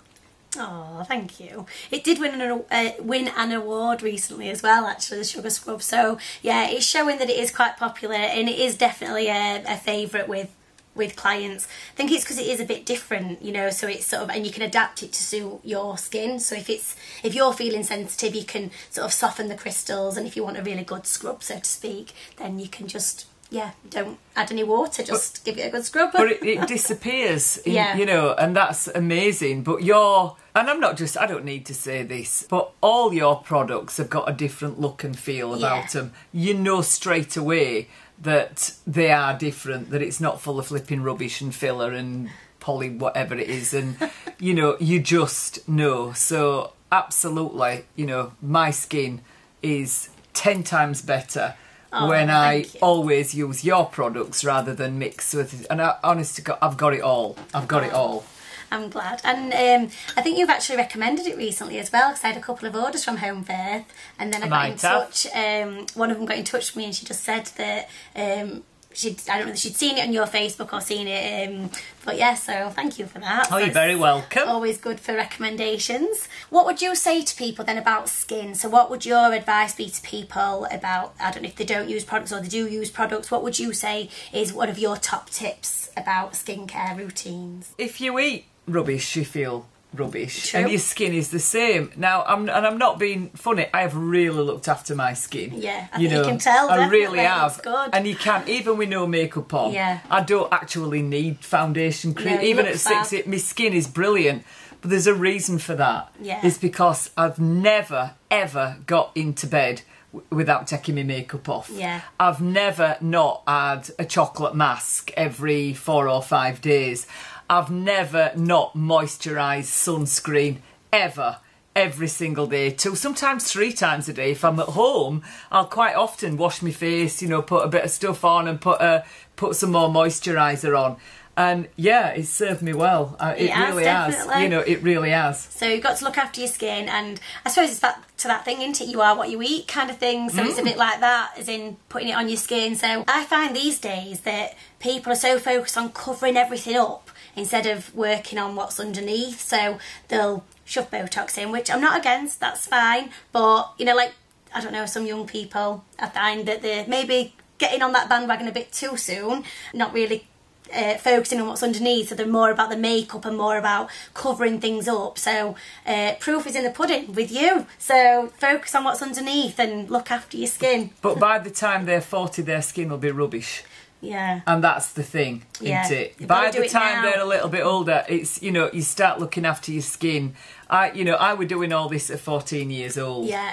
Oh, 0.60 1.04
thank 1.06 1.38
you. 1.38 1.66
It 1.90 2.02
did 2.02 2.18
win 2.18 2.40
an 2.40 2.64
uh, 2.70 2.90
win 3.00 3.28
an 3.36 3.52
award 3.52 4.02
recently 4.02 4.50
as 4.50 4.62
well. 4.62 4.86
Actually, 4.86 5.18
the 5.18 5.24
sugar 5.24 5.50
scrub. 5.50 5.82
So 5.82 6.18
yeah, 6.42 6.68
it's 6.68 6.84
showing 6.84 7.18
that 7.18 7.30
it 7.30 7.38
is 7.38 7.52
quite 7.52 7.76
popular, 7.76 8.16
and 8.16 8.48
it 8.48 8.58
is 8.58 8.76
definitely 8.76 9.28
a, 9.28 9.62
a 9.66 9.76
favourite 9.76 10.28
with 10.28 10.50
with 10.96 11.14
clients. 11.14 11.68
I 11.92 11.96
think 11.96 12.10
it's 12.10 12.24
because 12.24 12.38
it 12.38 12.48
is 12.48 12.60
a 12.60 12.64
bit 12.64 12.84
different, 12.84 13.40
you 13.40 13.52
know. 13.52 13.70
So 13.70 13.86
it's 13.86 14.06
sort 14.06 14.24
of, 14.24 14.30
and 14.30 14.44
you 14.44 14.52
can 14.52 14.64
adapt 14.64 15.02
it 15.02 15.12
to 15.12 15.22
suit 15.22 15.60
your 15.62 15.96
skin. 15.96 16.40
So 16.40 16.56
if 16.56 16.68
it's 16.68 16.96
if 17.22 17.34
you're 17.34 17.52
feeling 17.52 17.84
sensitive, 17.84 18.34
you 18.34 18.44
can 18.44 18.72
sort 18.90 19.04
of 19.04 19.12
soften 19.12 19.48
the 19.48 19.54
crystals, 19.54 20.16
and 20.16 20.26
if 20.26 20.36
you 20.36 20.42
want 20.42 20.58
a 20.58 20.62
really 20.62 20.84
good 20.84 21.06
scrub, 21.06 21.44
so 21.44 21.58
to 21.60 21.64
speak, 21.64 22.12
then 22.36 22.58
you 22.58 22.68
can 22.68 22.88
just 22.88 23.26
yeah, 23.50 23.70
don't 23.88 24.18
add 24.36 24.52
any 24.52 24.62
water, 24.62 25.02
just 25.02 25.44
give 25.44 25.56
it 25.58 25.62
a 25.62 25.70
good 25.70 25.84
scrub. 25.84 26.10
But 26.12 26.30
it, 26.32 26.42
it 26.44 26.68
disappears, 26.68 27.56
in, 27.64 27.72
Yeah. 27.74 27.96
you 27.96 28.04
know, 28.06 28.34
and 28.34 28.54
that's 28.54 28.88
amazing. 28.88 29.62
But 29.62 29.82
your, 29.84 30.36
and 30.54 30.68
I'm 30.68 30.80
not 30.80 30.96
just, 30.96 31.16
I 31.16 31.26
don't 31.26 31.44
need 31.44 31.64
to 31.66 31.74
say 31.74 32.02
this, 32.02 32.46
but 32.48 32.72
all 32.82 33.12
your 33.14 33.36
products 33.42 33.96
have 33.96 34.10
got 34.10 34.28
a 34.28 34.32
different 34.32 34.78
look 34.80 35.02
and 35.02 35.18
feel 35.18 35.54
about 35.54 35.94
Yeah. 35.94 36.00
them. 36.02 36.12
You 36.32 36.54
know 36.54 36.82
straight 36.82 37.36
away 37.36 37.88
that 38.20 38.72
they 38.86 39.10
are 39.12 39.32
different, 39.38 39.90
that 39.90 40.02
it's 40.02 40.20
not 40.20 40.40
full 40.40 40.58
of 40.58 40.66
flipping 40.66 41.02
rubbish 41.02 41.40
and 41.40 41.54
filler 41.54 41.92
and 41.92 42.30
poly 42.60 42.90
whatever 42.90 43.34
it 43.34 43.48
is. 43.48 43.72
And, 43.72 43.96
you 44.38 44.52
know, 44.52 44.76
you 44.80 45.00
just 45.00 45.66
know. 45.68 46.12
So, 46.12 46.72
absolutely, 46.92 47.84
you 47.96 48.04
know, 48.06 48.32
my 48.42 48.70
skin 48.72 49.20
is 49.62 50.10
10 50.34 50.64
times 50.64 51.00
better. 51.00 51.54
Oh, 51.92 52.08
when 52.08 52.28
I 52.28 52.54
you. 52.54 52.66
always 52.82 53.34
use 53.34 53.64
your 53.64 53.86
products 53.86 54.44
rather 54.44 54.74
than 54.74 54.98
mix 54.98 55.32
with 55.32 55.66
and 55.70 55.80
I, 55.80 55.96
honest 56.04 56.36
to 56.36 56.42
God, 56.42 56.58
I've 56.60 56.76
got 56.76 56.92
it 56.92 57.00
all. 57.00 57.36
I've 57.54 57.66
got 57.68 57.82
it 57.84 57.92
all. 57.92 58.24
I'm 58.70 58.90
glad. 58.90 59.22
And 59.24 59.52
um, 59.54 59.90
I 60.16 60.20
think 60.20 60.36
you've 60.38 60.50
actually 60.50 60.76
recommended 60.76 61.26
it 61.26 61.38
recently 61.38 61.78
as 61.78 61.90
well 61.90 62.10
because 62.10 62.22
I 62.22 62.28
had 62.28 62.36
a 62.36 62.40
couple 62.42 62.68
of 62.68 62.74
orders 62.74 63.02
from 63.04 63.16
Holmfirth 63.16 63.86
and 64.18 64.32
then 64.32 64.42
I, 64.42 64.46
I 64.46 64.48
got 64.50 64.64
in 64.66 64.70
have. 64.72 64.80
touch. 64.80 65.26
Um, 65.34 65.86
one 65.94 66.10
of 66.10 66.18
them 66.18 66.26
got 66.26 66.36
in 66.36 66.44
touch 66.44 66.70
with 66.72 66.76
me 66.76 66.84
and 66.84 66.94
she 66.94 67.06
just 67.06 67.24
said 67.24 67.46
that 67.56 67.88
um, 68.14 68.64
she'd, 68.98 69.22
I 69.30 69.38
don't 69.38 69.46
know 69.46 69.52
if 69.52 69.58
she'd 69.58 69.76
seen 69.76 69.96
it 69.96 70.02
on 70.02 70.12
your 70.12 70.26
Facebook 70.26 70.72
or 70.72 70.80
seen 70.80 71.06
it. 71.06 71.48
Um, 71.48 71.70
but 72.04 72.18
yeah, 72.18 72.34
so 72.34 72.70
thank 72.70 72.98
you 72.98 73.06
for 73.06 73.20
that. 73.20 73.48
Oh, 73.50 73.58
you're 73.58 73.66
That's 73.66 73.76
very 73.76 73.94
welcome. 73.94 74.48
Always 74.48 74.78
good 74.78 74.98
for 74.98 75.14
recommendations. 75.14 76.28
What 76.50 76.66
would 76.66 76.82
you 76.82 76.94
say 76.94 77.22
to 77.22 77.36
people 77.36 77.64
then 77.64 77.78
about 77.78 78.08
skin? 78.08 78.54
So, 78.54 78.68
what 78.68 78.90
would 78.90 79.06
your 79.06 79.32
advice 79.32 79.74
be 79.74 79.88
to 79.88 80.02
people 80.02 80.66
about, 80.70 81.14
I 81.20 81.30
don't 81.30 81.42
know 81.42 81.48
if 81.48 81.56
they 81.56 81.64
don't 81.64 81.88
use 81.88 82.04
products 82.04 82.32
or 82.32 82.40
they 82.40 82.48
do 82.48 82.66
use 82.66 82.90
products, 82.90 83.30
what 83.30 83.42
would 83.42 83.58
you 83.58 83.72
say 83.72 84.10
is 84.32 84.52
one 84.52 84.68
of 84.68 84.78
your 84.78 84.96
top 84.96 85.30
tips 85.30 85.90
about 85.96 86.32
skincare 86.32 86.96
routines? 86.98 87.72
If 87.78 88.00
you 88.00 88.18
eat 88.18 88.46
rubbish, 88.66 89.16
you 89.16 89.24
feel 89.24 89.68
rubbish, 89.94 90.50
True. 90.50 90.60
and 90.60 90.70
your 90.70 90.78
skin 90.78 91.12
is 91.14 91.30
the 91.30 91.38
same. 91.38 91.90
Now, 91.96 92.24
I'm 92.24 92.48
and 92.48 92.66
I'm 92.66 92.78
not 92.78 92.98
being 92.98 93.30
funny. 93.30 93.66
I 93.72 93.82
have 93.82 93.96
really 93.96 94.42
looked 94.42 94.68
after 94.68 94.94
my 94.94 95.14
skin. 95.14 95.52
Yeah, 95.54 95.88
I 95.92 95.98
think 95.98 96.12
you 96.12 96.22
can 96.22 96.38
tell, 96.38 96.70
I 96.70 96.88
really 96.88 97.20
have, 97.20 97.60
and 97.92 98.06
you 98.06 98.16
can 98.16 98.48
even 98.48 98.76
with 98.76 98.88
no 98.88 99.06
makeup 99.06 99.52
on. 99.54 99.72
Yeah. 99.72 100.00
I 100.10 100.22
don't 100.22 100.52
actually 100.52 101.02
need 101.02 101.38
foundation 101.38 102.14
cream. 102.14 102.40
Even 102.40 102.66
at 102.66 102.78
six, 102.78 103.12
it, 103.12 103.26
my 103.26 103.38
skin 103.38 103.72
is 103.72 103.86
brilliant. 103.86 104.44
But 104.80 104.90
there's 104.90 105.08
a 105.08 105.14
reason 105.14 105.58
for 105.58 105.74
that. 105.74 106.14
Yeah. 106.20 106.40
It's 106.44 106.58
because 106.58 107.10
I've 107.16 107.40
never 107.40 108.12
ever 108.30 108.76
got 108.86 109.10
into 109.16 109.46
bed 109.48 109.82
without 110.30 110.66
taking 110.66 110.94
my 110.94 111.02
makeup 111.02 111.48
off. 111.48 111.70
Yeah. 111.70 112.02
I've 112.18 112.40
never 112.40 112.96
not 113.00 113.42
had 113.46 113.90
a 113.98 114.04
chocolate 114.04 114.54
mask 114.54 115.10
every 115.16 115.74
four 115.74 116.08
or 116.08 116.22
five 116.22 116.60
days. 116.60 117.06
I've 117.50 117.70
never 117.70 118.32
not 118.36 118.74
moisturised 118.74 119.64
sunscreen 119.64 120.58
ever. 120.92 121.38
Every 121.76 122.08
single 122.08 122.48
day, 122.48 122.70
two, 122.70 122.96
sometimes 122.96 123.52
three 123.52 123.72
times 123.72 124.08
a 124.08 124.12
day. 124.12 124.32
If 124.32 124.44
I'm 124.44 124.58
at 124.58 124.66
home, 124.70 125.22
I'll 125.52 125.66
quite 125.66 125.94
often 125.94 126.36
wash 126.36 126.60
my 126.60 126.72
face, 126.72 127.22
you 127.22 127.28
know, 127.28 127.40
put 127.40 127.64
a 127.64 127.68
bit 127.68 127.84
of 127.84 127.90
stuff 127.92 128.24
on 128.24 128.48
and 128.48 128.60
put 128.60 128.80
a 128.80 129.04
put 129.36 129.54
some 129.54 129.70
more 129.70 129.88
moisturiser 129.88 130.76
on. 130.76 130.96
And 131.36 131.68
yeah, 131.76 132.08
it's 132.08 132.30
served 132.30 132.62
me 132.62 132.72
well. 132.72 133.16
Uh, 133.20 133.34
it 133.38 133.44
It 133.44 133.50
has, 133.50 133.70
really 133.76 133.84
has. 133.86 134.42
You 134.42 134.48
know, 134.48 134.58
it 134.58 134.82
really 134.82 135.10
has. 135.10 135.38
So 135.40 135.68
you've 135.68 135.84
got 135.84 135.98
to 135.98 136.04
look 136.04 136.18
after 136.18 136.40
your 136.40 136.48
skin, 136.48 136.88
and 136.88 137.20
I 137.46 137.50
suppose 137.50 137.70
it's 137.70 137.78
that 137.78 138.02
to 138.18 138.26
that 138.26 138.44
thing, 138.44 138.60
isn't 138.60 138.80
it? 138.80 138.88
You 138.88 139.00
are 139.00 139.16
what 139.16 139.30
you 139.30 139.40
eat, 139.40 139.68
kind 139.68 139.88
of 139.88 139.98
thing. 139.98 140.30
So 140.30 140.42
Mm. 140.42 140.46
it's 140.50 140.58
a 140.58 140.64
bit 140.64 140.78
like 140.78 140.98
that, 140.98 141.34
as 141.38 141.48
in 141.48 141.76
putting 141.90 142.08
it 142.08 142.16
on 142.16 142.26
your 142.28 142.38
skin. 142.38 142.74
So 142.74 143.04
I 143.06 143.22
find 143.26 143.54
these 143.54 143.78
days 143.78 144.20
that 144.22 144.56
people 144.80 145.12
are 145.12 145.16
so 145.16 145.38
focused 145.38 145.78
on 145.78 145.92
covering 145.92 146.36
everything 146.36 146.74
up 146.76 147.08
instead 147.38 147.66
of 147.66 147.94
working 147.94 148.38
on 148.38 148.56
what's 148.56 148.80
underneath. 148.80 149.40
So 149.40 149.78
they'll 150.08 150.44
shove 150.64 150.90
Botox 150.90 151.38
in, 151.38 151.50
which 151.50 151.70
I'm 151.70 151.80
not 151.80 151.98
against. 151.98 152.40
That's 152.40 152.66
fine, 152.66 153.10
but 153.32 153.72
you 153.78 153.84
know, 153.84 153.96
like 153.96 154.12
I 154.54 154.60
don't 154.60 154.72
know, 154.72 154.86
some 154.86 155.06
young 155.06 155.26
people 155.26 155.84
I 155.98 156.08
find 156.08 156.46
that 156.46 156.62
they're 156.62 156.86
maybe 156.86 157.34
getting 157.58 157.82
on 157.82 157.92
that 157.92 158.08
bandwagon 158.08 158.48
a 158.48 158.52
bit 158.52 158.72
too 158.72 158.96
soon, 158.96 159.44
not 159.74 159.92
really 159.92 160.26
uh, 160.74 160.94
focusing 160.96 161.40
on 161.40 161.46
what's 161.46 161.62
underneath, 161.62 162.08
so 162.08 162.14
they're 162.14 162.26
more 162.26 162.50
about 162.50 162.70
the 162.70 162.76
makeup 162.76 163.24
and 163.24 163.36
more 163.36 163.58
about 163.58 163.90
covering 164.14 164.60
things 164.60 164.88
up. 164.88 165.18
So 165.18 165.56
uh, 165.86 166.14
proof 166.20 166.46
is 166.46 166.56
in 166.56 166.64
the 166.64 166.70
pudding 166.70 167.12
with 167.12 167.32
you. 167.32 167.66
So 167.78 168.32
focus 168.38 168.74
on 168.74 168.84
what's 168.84 169.02
underneath 169.02 169.58
and 169.58 169.90
look 169.90 170.10
after 170.10 170.36
your 170.36 170.46
skin. 170.46 170.90
But 171.02 171.18
by 171.18 171.38
the 171.38 171.50
time 171.50 171.86
they're 171.86 172.00
40, 172.00 172.42
their 172.42 172.62
skin 172.62 172.90
will 172.90 172.98
be 172.98 173.10
rubbish. 173.10 173.64
Yeah. 174.00 174.40
And 174.46 174.62
that's 174.62 174.92
the 174.92 175.02
thing, 175.02 175.44
Yeah. 175.60 175.84
isn't 175.84 175.96
it? 175.96 176.14
You've 176.18 176.28
By 176.28 176.50
the 176.50 176.62
it 176.62 176.70
time 176.70 176.96
now. 176.96 177.10
they're 177.10 177.20
a 177.20 177.24
little 177.26 177.48
bit 177.48 177.64
older, 177.64 178.04
it's 178.08 178.40
you 178.42 178.52
know 178.52 178.70
you 178.72 178.82
start 178.82 179.18
looking 179.18 179.44
after 179.44 179.72
your 179.72 179.82
skin. 179.82 180.34
I 180.70 180.92
you 180.92 181.04
know 181.04 181.14
I 181.14 181.34
were 181.34 181.44
doing 181.46 181.72
all 181.72 181.88
this 181.88 182.10
at 182.10 182.20
14 182.20 182.70
years 182.70 182.96
old. 182.96 183.26
Yeah. 183.26 183.52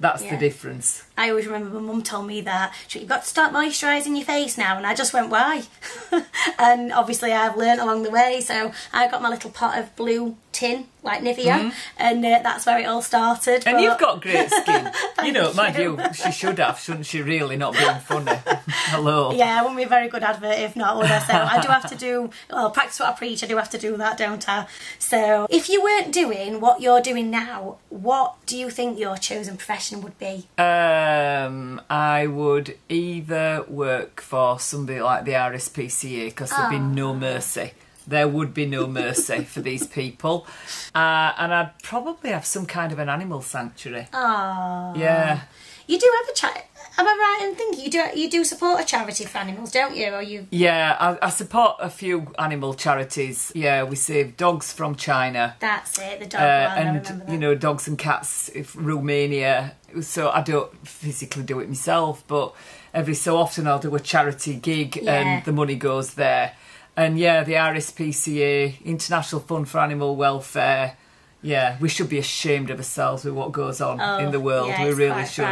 That's 0.00 0.22
Yeah. 0.24 0.30
the 0.30 0.36
difference. 0.38 1.02
I 1.16 1.28
always 1.30 1.46
remember 1.46 1.78
my 1.78 1.80
mum 1.80 2.02
told 2.02 2.26
me 2.26 2.40
that 2.40 2.72
she 2.88 3.00
you've 3.00 3.08
got 3.08 3.22
to 3.22 3.28
start 3.28 3.52
moisturising 3.52 4.16
your 4.16 4.24
face 4.24 4.56
now, 4.58 4.76
and 4.76 4.86
I 4.86 4.94
just 4.94 5.12
went, 5.12 5.28
why? 5.28 5.62
and 6.58 6.92
obviously 6.92 7.30
I've 7.32 7.56
learnt 7.56 7.80
along 7.80 8.02
the 8.02 8.10
way, 8.10 8.40
so 8.40 8.72
I 8.92 9.08
got 9.08 9.22
my 9.22 9.28
little 9.28 9.50
pot 9.50 9.78
of 9.78 9.94
blue 9.94 10.36
tin 10.50 10.86
like 11.02 11.22
Nivea, 11.22 11.72
and 11.96 12.24
uh, 12.24 12.40
that's 12.42 12.64
where 12.66 12.78
it 12.78 12.84
all 12.84 13.02
started. 13.02 13.66
And 13.66 13.76
but- 13.76 13.82
you've 13.82 13.98
got 13.98 14.22
great 14.22 14.50
skin. 14.50 14.90
you 15.24 15.32
know, 15.32 15.52
mind 15.54 15.76
you. 15.76 15.98
she 16.14 16.30
should 16.32 16.58
have, 16.58 16.78
shouldn't 16.78 17.06
she? 17.06 17.22
Really, 17.22 17.56
not 17.56 17.74
being 17.74 17.98
funny. 18.00 18.32
Hello. 18.66 19.32
Yeah, 19.32 19.58
I 19.58 19.62
wouldn't 19.62 19.78
be 19.78 19.82
a 19.84 19.88
very 19.88 20.08
good 20.08 20.22
advert 20.22 20.58
if 20.58 20.76
not, 20.76 20.96
would 20.96 21.06
I? 21.06 21.18
So 21.20 21.32
I 21.34 21.60
do 21.60 21.68
have 21.68 21.88
to 21.90 21.96
do, 21.96 22.30
well, 22.50 22.70
practice 22.70 23.00
what 23.00 23.10
I 23.10 23.12
preach, 23.12 23.42
I 23.42 23.46
do 23.46 23.56
have 23.56 23.70
to 23.70 23.78
do 23.78 23.96
that, 23.96 24.16
don't 24.16 24.48
I? 24.48 24.66
So 24.98 25.46
if 25.50 25.68
you 25.68 25.82
weren't 25.82 26.12
doing 26.12 26.60
what 26.60 26.80
you're 26.80 27.00
doing 27.00 27.30
now, 27.30 27.78
what 27.88 28.34
do 28.46 28.56
you 28.56 28.70
think 28.70 28.98
your 28.98 29.16
chosen 29.16 29.56
profession 29.56 30.02
would 30.02 30.18
be? 30.18 30.46
Um, 30.58 31.80
I 31.90 32.26
would 32.26 32.76
either 32.88 33.64
work 33.68 34.20
for 34.20 34.58
somebody 34.60 35.00
like 35.00 35.24
the 35.24 35.32
RSPCA 35.32 36.26
because 36.26 36.50
there'd 36.50 36.70
be 36.70 36.78
no 36.78 37.14
mercy. 37.14 37.72
There 38.06 38.28
would 38.28 38.52
be 38.54 38.66
no 38.66 38.86
mercy 38.86 39.44
for 39.44 39.60
these 39.60 39.86
people, 39.86 40.46
uh, 40.94 41.32
and 41.38 41.54
I'd 41.54 41.78
probably 41.82 42.30
have 42.30 42.44
some 42.44 42.66
kind 42.66 42.92
of 42.92 42.98
an 42.98 43.08
animal 43.08 43.42
sanctuary. 43.42 44.08
Oh, 44.12 44.92
Yeah, 44.96 45.42
you 45.86 45.98
do 45.98 46.10
have 46.20 46.28
a 46.28 46.34
chat. 46.34 46.66
Am 46.98 47.06
I 47.06 47.10
right 47.10 47.48
in 47.48 47.54
thinking 47.56 47.84
you 47.84 47.90
do? 47.90 48.04
You 48.20 48.28
do 48.28 48.44
support 48.44 48.78
a 48.80 48.84
charity 48.84 49.24
for 49.24 49.38
animals, 49.38 49.72
don't 49.72 49.96
you? 49.96 50.12
Or 50.12 50.20
you? 50.22 50.46
yeah. 50.50 50.94
I, 51.00 51.26
I 51.26 51.30
support 51.30 51.76
a 51.80 51.88
few 51.88 52.26
animal 52.38 52.74
charities. 52.74 53.50
Yeah, 53.54 53.84
we 53.84 53.96
save 53.96 54.36
dogs 54.36 54.72
from 54.74 54.94
China. 54.96 55.56
That's 55.58 55.98
it. 55.98 56.20
The 56.20 56.26
dog 56.26 56.40
Uh, 56.42 56.74
one. 56.74 56.86
And 56.96 57.32
you 57.32 57.38
know 57.38 57.54
dogs 57.54 57.88
and 57.88 57.96
cats 57.96 58.50
if 58.54 58.76
Romania 58.76 59.74
so 60.02 60.30
I 60.30 60.42
don't 60.42 60.70
physically 60.86 61.42
do 61.44 61.60
it 61.60 61.68
myself 61.68 62.24
but 62.26 62.54
every 62.94 63.14
so 63.14 63.36
often 63.38 63.66
I'll 63.66 63.78
do 63.78 63.94
a 63.94 64.00
charity 64.00 64.54
gig 64.54 64.96
Yeah. 65.02 65.14
and 65.14 65.44
the 65.44 65.52
money 65.52 65.74
goes 65.76 66.14
there 66.14 66.52
and 66.96 67.18
yeah 67.18 67.42
the 67.44 67.52
RSPCA 67.54 68.84
International 68.84 69.40
Fund 69.40 69.68
for 69.68 69.78
Animal 69.78 70.16
Welfare 70.16 70.96
yeah 71.40 71.76
we 71.80 71.88
should 71.88 72.08
be 72.08 72.18
ashamed 72.18 72.70
of 72.70 72.78
ourselves 72.78 73.24
with 73.24 73.34
what 73.34 73.50
goes 73.52 73.80
on 73.80 73.98
in 74.20 74.30
the 74.30 74.40
world 74.40 74.66
Oh, 74.66 74.70
Yeah, 74.70 74.84
we 74.84 74.92
really 74.94 75.24
should? 75.26 75.44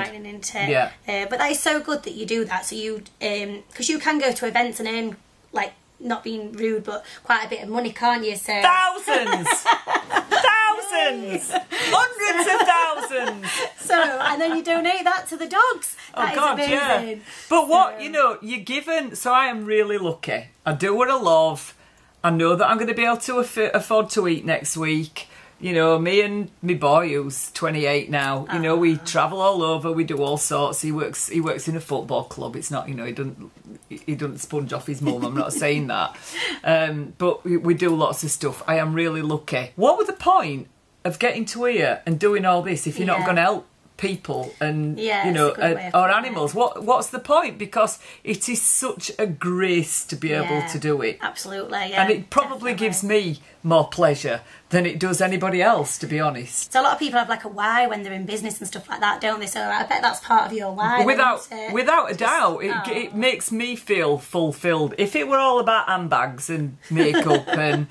Yeah. 0.71 0.93
Uh, 1.09 1.27
but 1.29 1.39
that 1.39 1.51
is 1.51 1.59
so 1.61 1.81
good 1.81 2.03
that 2.05 2.13
you 2.15 2.27
do 2.27 2.45
that. 2.45 2.65
So 2.65 2.77
you, 2.77 3.03
because 3.19 3.89
you 3.89 3.99
can 3.99 4.19
go 4.19 4.31
to 4.33 4.47
events 4.47 4.79
and 4.81 4.89
earn 4.89 5.17
like 5.53 5.73
not 6.01 6.25
being 6.25 6.53
rude, 6.53 6.85
but 6.85 7.05
quite 7.25 7.45
a 7.47 7.49
bit 7.49 7.63
of 7.63 7.69
money, 7.69 7.93
can't 7.93 8.25
you? 8.25 8.37
So 8.37 8.61
thousands 8.63 9.49
thousands 10.41 11.51
hundreds 11.53 12.55
of 12.55 12.67
thousands 12.67 13.51
so 13.79 13.95
and 14.01 14.41
then 14.41 14.57
you 14.57 14.63
donate 14.63 15.05
that 15.05 15.27
to 15.29 15.37
the 15.37 15.47
dogs. 15.47 15.97
Oh, 16.15 16.23
that 16.23 16.33
is 16.33 16.39
Oh 16.39 16.41
God, 16.41 16.55
amazing. 16.55 17.19
yeah. 17.19 17.25
But 17.49 17.69
what 17.69 17.97
So- 17.97 18.03
you 18.05 18.11
know, 18.11 18.39
you're 18.43 18.61
given. 18.61 19.15
So 19.17 19.33
I 19.33 19.47
am 19.47 19.65
really 19.65 19.99
lucky. 19.99 20.49
I 20.67 20.73
do 20.73 20.95
what 20.95 21.09
I 21.11 21.15
love. 21.17 21.75
I 22.23 22.31
know 22.31 22.55
that 22.57 22.69
I'm 22.69 22.77
going 22.77 22.89
to 22.89 22.95
be 22.95 23.05
able 23.05 23.17
to 23.19 23.39
aff- 23.39 23.57
afford 23.75 24.11
to 24.11 24.29
eat 24.29 24.45
next 24.45 24.77
week. 24.77 25.27
You 25.61 25.75
know, 25.75 25.99
me 25.99 26.23
and 26.23 26.51
my 26.63 26.75
boy, 26.75 27.11
who's 27.11 27.51
28 27.53 28.09
now. 28.11 28.47
You 28.53 28.59
know, 28.61 28.75
Ah. 28.77 28.79
we 28.79 28.97
travel 28.97 29.41
all 29.41 29.63
over. 29.63 29.93
We 29.93 30.05
do 30.05 30.23
all 30.23 30.39
sorts. 30.39 30.81
He 30.81 30.91
works. 30.91 31.29
He 31.29 31.41
works 31.41 31.69
in 31.69 31.77
a 31.77 31.81
football 31.81 32.25
club. 32.25 32.57
It's 32.57 32.71
not. 32.71 32.89
You 32.89 32.95
know, 32.95 33.05
he 33.05 33.13
doesn't. 33.13 33.51
He 33.89 34.15
doesn't 34.15 34.39
sponge 34.39 34.73
off 34.73 34.87
his 34.87 35.03
mum. 35.03 35.25
I'm 35.25 35.35
not 35.35 35.53
saying 35.53 35.87
that. 35.89 36.17
Um, 36.63 37.15
but 37.17 37.43
we, 37.45 37.57
we 37.57 37.73
do 37.75 37.89
lots 37.95 38.23
of 38.23 38.31
stuff. 38.31 38.63
I 38.67 38.77
am 38.77 38.93
really 38.93 39.23
lucky. 39.23 39.71
What 39.77 39.97
was 39.97 40.07
the 40.09 40.13
point 40.13 40.69
of 41.07 41.19
getting 41.19 41.47
to 41.47 41.65
here 41.65 42.03
and 42.05 42.19
doing 42.19 42.45
all 42.45 42.61
this 42.61 42.87
if 42.87 42.99
you're 42.99 43.07
not 43.07 43.25
going 43.25 43.37
to 43.37 43.43
help 43.43 43.67
people 44.01 44.53
and 44.61 44.99
Yeah, 44.99 45.27
you 45.27 45.33
know 45.33 45.53
and- 45.53 45.79
uh, 45.79 45.99
or 45.99 46.09
putting 46.09 46.17
it. 46.17 46.19
animals? 46.27 46.55
What 46.55 46.83
what's 46.83 47.09
the 47.09 47.19
point? 47.21 47.59
Because 47.59 47.99
it 48.25 48.49
is 48.49 48.61
such 48.63 49.13
a 49.19 49.27
grace 49.27 50.05
to 50.07 50.17
be 50.17 50.33
able 50.33 50.63
to 50.69 50.79
do 50.79 51.03
it. 51.03 51.19
Absolutely, 51.21 51.91
yeah. 51.91 52.03
And 52.03 52.11
it 52.11 52.31
probably 52.31 52.73
definitely. 52.73 52.75
gives 52.75 53.05
me 53.05 53.39
more 53.63 53.87
pleasure 53.89 54.41
than 54.71 54.87
it 54.87 54.99
does 54.99 55.21
anybody 55.21 55.61
else, 55.61 55.99
to 55.99 56.07
be 56.07 56.19
honest. 56.19 56.73
So 56.73 56.81
a 56.81 56.83
lot 56.83 56.95
of 56.95 56.99
people 56.99 57.19
have 57.19 57.29
like 57.29 57.45
a 57.45 57.49
why 57.49 57.87
when 57.87 58.03
they're 58.03 58.13
in 58.15 58.25
business 58.25 58.59
and 58.59 58.67
stuff 58.67 58.89
like 58.89 59.01
that, 59.01 59.21
don't 59.21 59.39
they? 59.39 59.47
So 59.47 59.61
I 59.63 59.83
bet 59.85 60.01
that's 60.03 60.21
part 60.21 60.47
of 60.47 60.53
your 60.57 60.73
why. 60.73 61.05
Without 61.05 61.47
without 61.73 62.07
a 62.11 62.15
Just- 62.15 62.21
doubt, 62.21 62.65
it, 62.65 62.73
oh. 62.75 62.91
it 62.91 63.15
makes 63.15 63.53
me 63.53 63.77
feel 63.77 64.17
fulfilled. 64.19 64.95
If 64.97 65.15
it 65.15 65.29
were 65.29 65.39
all 65.39 65.61
about 65.61 65.89
handbags 65.89 66.49
and 66.49 66.79
makeup 66.91 67.47
and 67.67 67.87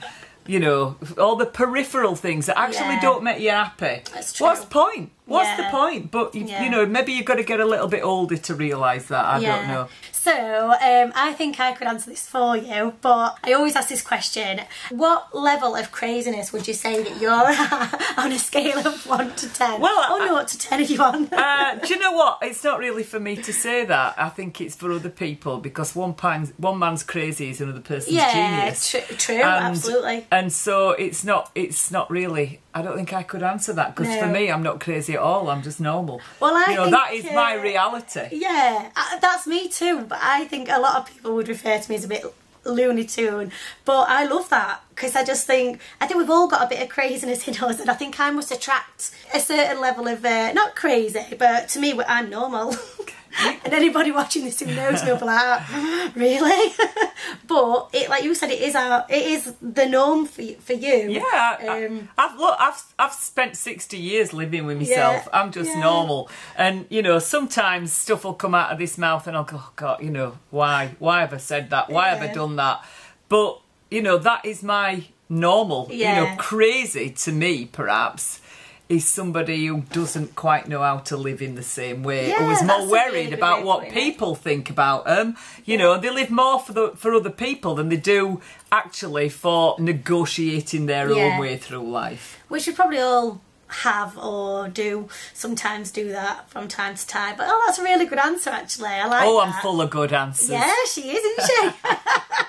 you 0.48 0.60
know 0.60 0.96
all 1.20 1.36
the 1.36 1.46
peripheral 1.46 2.16
things 2.16 2.48
that 2.48 2.58
actually 2.58 2.96
Yeah. 2.96 3.02
don't 3.02 3.24
make 3.24 3.40
you 3.40 3.52
happy, 3.52 4.02
That's 4.12 4.34
true. 4.34 4.48
what's 4.48 4.62
the 4.62 4.68
point? 4.68 5.12
What's 5.30 5.48
Yeah. 5.50 5.58
the 5.58 5.78
point? 5.78 6.12
But 6.12 6.36
you, 6.36 6.46
Yeah. 6.46 6.64
you 6.64 6.70
know, 6.70 6.86
maybe 6.86 7.14
you've 7.14 7.26
got 7.26 7.36
to 7.36 7.44
get 7.44 7.60
a 7.60 7.66
little 7.66 7.88
bit 7.88 8.04
older 8.04 8.38
to 8.38 8.56
realise 8.56 9.06
that. 9.08 9.26
I 9.26 9.40
don't 9.40 9.68
know. 9.68 9.88
So 10.12 10.72
um, 10.72 11.14
I 11.16 11.34
think 11.34 11.60
I 11.62 11.72
could 11.72 11.88
answer 11.88 12.10
this 12.10 12.28
for 12.28 12.58
you, 12.58 12.94
but 13.02 13.38
I 13.44 13.54
always 13.54 13.76
ask 13.78 13.88
this 13.88 14.02
question: 14.02 14.62
What 14.92 15.34
level 15.34 15.76
of 15.76 15.92
craziness 15.94 16.52
would 16.52 16.68
you 16.68 16.74
say 16.74 17.02
that 17.04 17.22
you're 17.22 17.32
at 17.48 18.18
on 18.18 18.32
a 18.34 18.38
scale 18.40 18.80
of 18.86 19.06
one 19.08 19.34
to 19.36 19.48
ten? 19.54 19.80
Well, 19.80 19.96
oh 20.10 20.22
I- 20.22 20.26
no, 20.26 20.44
to 20.44 20.58
ten 20.58 20.82
if 20.82 20.90
you 20.90 21.00
want. 21.00 21.32
Uh, 21.32 21.76
do 21.76 21.94
you 21.94 22.00
know 22.00 22.12
what? 22.12 22.40
It's 22.42 22.64
not 22.66 22.80
really 22.80 23.04
for 23.04 23.20
me 23.20 23.38
to 23.38 23.54
say 23.54 23.86
that. 23.86 24.16
I 24.18 24.28
think 24.30 24.60
it's 24.60 24.76
for 24.76 24.92
other 24.92 25.10
people 25.10 25.60
because 25.60 25.96
one 25.96 26.14
man's, 26.22 26.52
one 26.58 26.78
man's 26.80 27.04
crazy 27.04 27.50
is 27.52 27.62
another 27.62 27.80
person's 27.80 28.16
yeah, 28.16 28.34
genius. 28.62 28.92
tr- 28.92 29.14
true, 29.16 29.36
And- 29.36 29.66
absolutely. 29.68 30.28
And 30.32 30.52
so 30.52 30.92
it's 30.92 31.24
not. 31.24 31.50
It's 31.56 31.92
not 31.92 32.12
really. 32.12 32.60
I 32.72 32.82
don't 32.84 32.96
think 32.98 33.14
I 33.14 33.24
could 33.24 33.42
answer 33.42 33.74
that 33.74 33.96
because 33.96 34.14
for 34.18 34.28
me, 34.28 34.52
I'm 34.52 34.62
not 34.64 34.80
crazy 34.82 35.18
at 35.20 35.24
all. 35.26 35.50
I'm 35.50 35.62
just 35.62 35.80
normal. 35.80 36.22
Well, 36.40 36.56
I 36.56 36.72
you 36.72 36.76
know 36.76 36.86
think, 36.86 36.96
that 36.96 37.14
is 37.14 37.26
my 37.26 37.58
uh, 37.58 37.62
reality. 37.62 38.30
Yeah, 38.32 38.90
uh, 38.96 39.20
that's 39.20 39.46
me 39.46 39.68
too. 39.68 40.06
But 40.06 40.20
I 40.22 40.46
think 40.46 40.70
a 40.70 40.80
lot 40.80 40.96
of 40.98 41.14
people 41.14 41.36
would 41.36 41.48
refer 41.48 41.78
to 41.80 41.90
me 41.90 41.96
as 41.96 42.06
a 42.06 42.08
bit 42.08 42.24
loony 42.66 43.06
tune. 43.06 43.52
But 43.86 44.10
I 44.10 44.26
love 44.26 44.50
that 44.50 44.82
because 44.90 45.16
I 45.16 45.24
just 45.24 45.46
think 45.46 45.82
I 46.02 46.08
think 46.08 46.20
we've 46.20 46.30
all 46.30 46.48
got 46.48 46.64
a 46.64 46.68
bit 46.68 46.82
of 46.82 46.90
craziness 46.90 47.48
in 47.48 47.56
us, 47.64 47.80
and 47.80 47.90
I 47.90 47.94
think 47.94 48.20
I 48.20 48.32
must 48.32 48.52
attract 48.52 49.12
a 49.34 49.40
certain 49.40 49.80
level 49.82 50.08
of 50.08 50.24
uh, 50.26 50.54
not 50.54 50.76
crazy, 50.76 51.36
but 51.38 51.70
to 51.70 51.80
me, 51.80 52.00
I'm 52.08 52.30
normal. 52.30 52.76
and 53.64 53.74
anybody 53.74 54.12
watching 54.12 54.44
this 54.44 54.60
who 54.60 54.68
knows 54.68 55.04
me 55.04 55.12
will 55.12 55.20
be 55.20 55.26
like, 55.26 55.40
"Ah, 55.40 56.12
really? 56.16 56.74
but 57.48 57.90
it, 57.94 58.10
like 58.10 58.24
you 58.24 58.34
said, 58.34 58.50
it 58.50 58.62
is 58.62 58.76
our, 58.76 59.06
it 59.10 59.26
is 59.26 59.54
the 59.62 59.86
norm 59.86 60.26
for 60.26 60.44
for 60.60 60.74
you. 60.74 61.10
Yeah, 61.10 61.22
I, 61.24 61.86
Um, 61.86 62.10
I've 62.18 62.38
look, 62.38 62.56
I've 62.60 62.84
I've 62.98 63.14
spent 63.14 63.56
sixty 63.56 63.98
years 63.98 64.34
living 64.34 64.66
with 64.66 64.78
myself. 64.78 65.24
Yeah, 65.26 65.40
I'm 65.40 65.52
just 65.52 65.70
yeah. 65.70 65.82
normal, 65.82 66.30
and 66.56 66.86
you 66.90 67.02
know 67.02 67.20
sometimes 67.20 67.94
stuff 67.94 68.24
will 68.24 68.34
come 68.34 68.56
out 68.56 68.72
of 68.72 68.80
this 68.80 68.98
mouth, 68.98 69.28
and 69.28 69.38
I'll 69.38 69.44
go, 69.44 69.58
oh, 69.60 69.72
God, 69.76 70.04
you 70.04 70.10
know 70.10 70.38
why? 70.50 70.96
Why 71.00 71.22
have 71.22 71.34
I 71.34 71.38
said 71.38 71.70
that? 71.70 71.90
Why 71.90 72.10
have 72.10 72.22
I 72.22 72.34
done 72.34 72.56
that? 72.56 72.84
But 73.30 73.62
you 73.92 74.02
know 74.02 74.18
that 74.18 74.46
is 74.46 74.64
my 74.64 75.06
normal. 75.30 75.88
You 75.92 76.06
know, 76.06 76.36
crazy 76.38 77.10
to 77.12 77.32
me, 77.32 77.66
perhaps. 77.66 78.42
Is 78.90 79.08
somebody 79.08 79.68
who 79.68 79.82
doesn't 79.92 80.36
quite 80.36 80.68
know 80.68 80.82
how 80.82 80.98
to 80.98 81.16
live 81.16 81.44
in 81.44 81.54
the 81.54 81.62
same 81.62 82.02
way, 82.02 82.30
Yeah, 82.30 82.44
or 82.48 82.52
is 82.52 82.64
more 82.64 82.88
worried 82.90 83.34
about 83.34 83.64
what 83.64 83.82
putting 83.82 83.94
it. 83.94 84.02
people 84.02 84.34
think 84.34 84.72
about 84.72 85.06
them. 85.06 85.38
You 85.64 85.78
know, 85.78 86.00
they 86.00 86.10
live 86.10 86.32
more 86.32 86.60
for 86.60 86.74
the 86.74 86.90
for 86.98 87.14
other 87.14 87.30
people 87.30 87.76
than 87.76 87.90
they 87.90 87.98
do 87.98 88.42
actually 88.72 89.30
for 89.30 89.76
negotiating 89.78 90.88
their 90.88 91.12
Yeah. 91.12 91.24
own 91.26 91.38
way 91.40 91.56
through 91.58 91.88
life. 91.88 92.40
we 92.50 92.60
should 92.60 92.76
probably 92.76 92.98
all 93.00 93.42
have 93.68 94.18
or 94.18 94.68
do 94.68 95.08
sometimes 95.36 95.92
do 95.92 96.10
that 96.12 96.50
from 96.50 96.68
time 96.68 96.96
to 96.96 97.06
time. 97.06 97.36
But 97.38 97.46
oh, 97.48 97.64
that's 97.68 97.78
a 97.78 97.84
really 97.84 98.08
good 98.08 98.18
answer 98.18 98.50
actually. 98.50 98.90
I 98.90 99.06
like. 99.06 99.24
Oh, 99.24 99.40
I'm 99.40 99.52
that. 99.52 99.62
full 99.62 99.80
of 99.84 99.92
good 99.92 100.12
answers. 100.14 100.50
Yeah, 100.50 100.74
she 100.92 101.02
is, 101.12 101.24
isn't 101.24 101.48
she? 101.48 101.70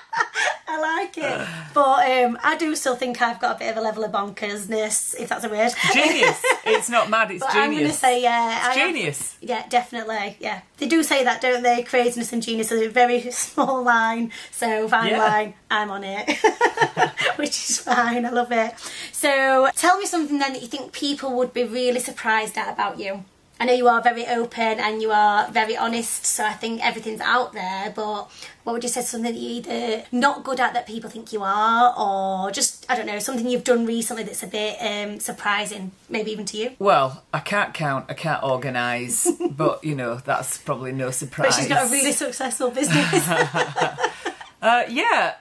I 0.67 0.79
like 0.79 1.17
it, 1.17 1.47
but 1.73 2.09
um, 2.09 2.37
I 2.43 2.55
do 2.57 2.75
still 2.75 2.95
think 2.95 3.21
I've 3.21 3.39
got 3.39 3.57
a 3.57 3.59
bit 3.59 3.71
of 3.71 3.77
a 3.77 3.81
level 3.81 4.03
of 4.05 4.11
bonkersness, 4.11 5.15
if 5.19 5.29
that's 5.29 5.43
a 5.43 5.49
word. 5.49 5.71
Genius. 5.93 6.41
It's 6.65 6.89
not 6.89 7.09
mad, 7.09 7.31
it's 7.31 7.41
But 7.43 7.53
I'm 7.55 7.71
going 7.71 7.83
to 7.87 7.91
say 7.93 8.21
yeah, 8.21 8.29
I 8.63 8.73
have- 8.73 8.75
genius. 8.75 9.35
yeah, 9.41 9.67
definitely. 9.67 10.37
Yeah, 10.39 10.61
they 10.77 10.87
do 10.87 11.03
say 11.03 11.23
that, 11.25 11.41
don't 11.41 11.63
they? 11.63 11.83
Craziness 11.83 12.31
and 12.31 12.41
genius 12.41 12.71
are 12.71 12.81
a 12.81 12.87
very 12.87 13.29
small 13.31 13.83
line. 13.83 14.31
So 14.51 14.87
fine 14.87 15.09
Yeah. 15.11 15.17
line, 15.19 15.53
I'm 15.69 15.89
on 15.91 16.03
it, 16.05 16.29
which 17.35 17.49
is 17.69 17.79
fine. 17.79 18.25
I 18.25 18.29
love 18.29 18.51
it. 18.51 18.73
So 19.11 19.67
tell 19.75 19.97
me 19.97 20.05
something 20.05 20.39
then 20.39 20.53
that 20.53 20.61
you 20.61 20.67
think 20.67 20.93
people 20.93 21.35
would 21.37 21.53
be 21.53 21.63
really 21.65 21.99
surprised 21.99 22.57
at 22.57 22.71
about 22.71 22.97
you. 22.99 23.25
I 23.61 23.65
know 23.65 23.73
you 23.73 23.87
are 23.87 24.01
very 24.01 24.25
open 24.25 24.79
and 24.79 25.03
you 25.03 25.11
are 25.11 25.47
very 25.51 25.77
honest, 25.77 26.25
so 26.25 26.43
I 26.43 26.53
think 26.53 26.83
everything's 26.83 27.21
out 27.21 27.53
there. 27.53 27.93
But 27.95 28.27
what 28.63 28.73
would 28.73 28.81
you 28.81 28.89
say 28.89 29.03
something 29.03 29.31
that 29.31 29.39
you're 29.39 29.51
either 29.51 30.03
not 30.11 30.43
good 30.43 30.59
at 30.59 30.73
that 30.73 30.87
people 30.87 31.11
think 31.11 31.31
you 31.31 31.43
are, 31.43 31.93
or 31.95 32.49
just 32.49 32.87
I 32.89 32.95
don't 32.95 33.05
know 33.05 33.19
something 33.19 33.47
you've 33.47 33.63
done 33.63 33.85
recently 33.85 34.23
that's 34.23 34.41
a 34.41 34.47
bit 34.47 34.77
um, 34.81 35.19
surprising, 35.19 35.91
maybe 36.09 36.31
even 36.31 36.45
to 36.45 36.57
you? 36.57 36.71
Well, 36.79 37.23
I 37.31 37.39
can't 37.39 37.71
count, 37.71 38.07
I 38.09 38.15
can't 38.15 38.41
organise, 38.41 39.29
but 39.51 39.83
you 39.83 39.93
know 39.93 40.15
that's 40.15 40.57
probably 40.57 40.91
no 40.91 41.11
surprise. 41.11 41.49
But 41.49 41.59
she's 41.59 41.67
got 41.69 41.87
a 41.87 41.91
really 41.91 42.13
successful 42.13 42.71
business. 42.71 43.29
uh, 43.29 44.85
yeah, 44.89 45.35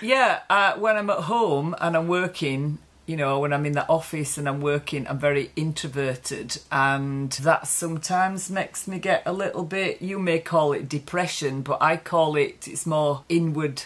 yeah. 0.00 0.40
Uh, 0.48 0.76
when 0.76 0.96
I'm 0.96 1.10
at 1.10 1.24
home 1.24 1.76
and 1.78 1.94
I'm 1.94 2.08
working, 2.08 2.78
you 3.06 3.16
know, 3.16 3.38
when 3.38 3.52
I'm 3.52 3.64
in 3.66 3.72
the 3.72 3.88
office 3.88 4.36
and 4.36 4.48
I'm 4.48 4.60
working, 4.60 5.06
I'm 5.06 5.18
very 5.18 5.50
introverted, 5.56 6.58
and 6.72 7.30
that 7.32 7.66
sometimes 7.68 8.50
makes 8.50 8.88
me 8.88 8.98
get 8.98 9.22
a 9.24 9.32
little 9.32 9.62
bit. 9.64 10.02
You 10.02 10.18
may 10.18 10.40
call 10.40 10.72
it 10.72 10.88
depression, 10.88 11.62
but 11.62 11.78
I 11.80 11.96
call 11.96 12.36
it 12.36 12.66
it's 12.68 12.84
more 12.86 13.22
inward. 13.28 13.82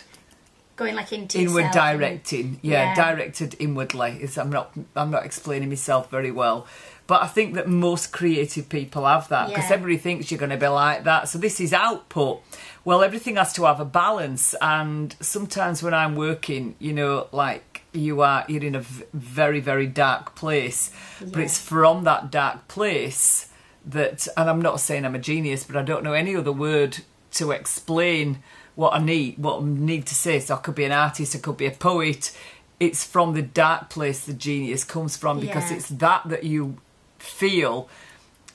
Going 0.76 0.94
like 0.96 1.12
into 1.12 1.38
inward 1.38 1.64
and- 1.64 1.72
directing, 1.74 2.58
yeah, 2.62 2.94
Yeah. 2.94 2.94
directed 2.94 3.54
inwardly. 3.58 4.18
Is 4.22 4.38
I'm 4.38 4.50
not 4.50 4.72
I'm 4.96 5.10
not 5.10 5.26
explaining 5.26 5.68
myself 5.68 6.10
very 6.10 6.30
well, 6.30 6.66
but 7.06 7.22
I 7.22 7.26
think 7.26 7.52
that 7.54 7.68
most 7.68 8.12
creative 8.12 8.70
people 8.70 9.04
have 9.04 9.28
that 9.28 9.48
because 9.48 9.68
Yeah. 9.68 9.74
everybody 9.76 9.98
thinks 9.98 10.30
you're 10.30 10.38
going 10.40 10.48
to 10.50 10.56
be 10.56 10.68
like 10.68 11.04
that. 11.04 11.28
So 11.28 11.38
this 11.38 11.60
is 11.60 11.74
output. 11.74 12.40
Well, 12.82 13.02
everything 13.02 13.36
has 13.36 13.52
to 13.54 13.64
have 13.64 13.78
a 13.78 13.84
balance, 13.84 14.54
and 14.62 15.14
sometimes 15.20 15.82
when 15.82 15.92
I'm 15.92 16.16
working, 16.16 16.76
you 16.78 16.94
know, 16.94 17.26
like 17.30 17.69
you 17.92 18.20
are, 18.23 18.44
you're 18.49 18.62
in 18.64 18.75
a 18.75 18.80
very 19.12 19.61
very 19.61 19.87
dark 19.87 20.35
place, 20.35 20.90
but 21.20 21.40
it's 21.40 21.59
from 21.59 22.04
that 22.04 22.30
dark 22.30 22.68
place 22.68 23.49
that, 23.85 24.28
and 24.37 24.49
I'm 24.50 24.61
not 24.62 24.80
saying 24.80 25.04
I'm 25.04 25.14
a 25.14 25.18
genius, 25.18 25.64
but 25.64 25.76
I 25.76 25.82
don't 25.82 26.04
know 26.04 26.12
any 26.12 26.37
other 26.37 26.52
word 26.52 26.99
to 27.32 27.50
explain 27.52 28.42
what 28.75 28.92
I 28.94 28.99
need, 28.99 29.38
what 29.38 29.61
I 29.62 29.64
need 29.64 30.06
to 30.06 30.14
say. 30.14 30.38
So 30.40 30.54
I 30.54 30.59
could 30.59 30.75
be 30.75 30.85
an 30.85 30.92
artist, 30.92 31.35
I 31.35 31.38
could 31.38 31.56
be 31.56 31.66
a 31.66 31.70
poet. 31.70 32.37
It's 32.78 33.04
from 33.04 33.35
the 33.35 33.42
dark 33.42 33.90
place 33.90 34.25
the 34.25 34.32
genius 34.32 34.85
comes 34.85 35.16
from 35.16 35.40
because 35.40 35.70
Yeah. 35.70 35.76
it's 35.76 35.88
that 35.88 36.23
that 36.28 36.44
you 36.44 36.76
feel 37.18 37.88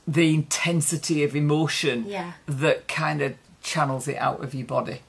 the 0.08 0.32
intensity 0.34 1.22
of 1.24 1.34
emotion 1.36 2.04
Yeah. 2.06 2.32
that 2.46 2.88
kind 2.88 3.20
of 3.22 3.34
channels 3.62 4.06
it 4.08 4.16
out 4.16 4.42
of 4.42 4.54
your 4.54 4.66
body. 4.66 5.00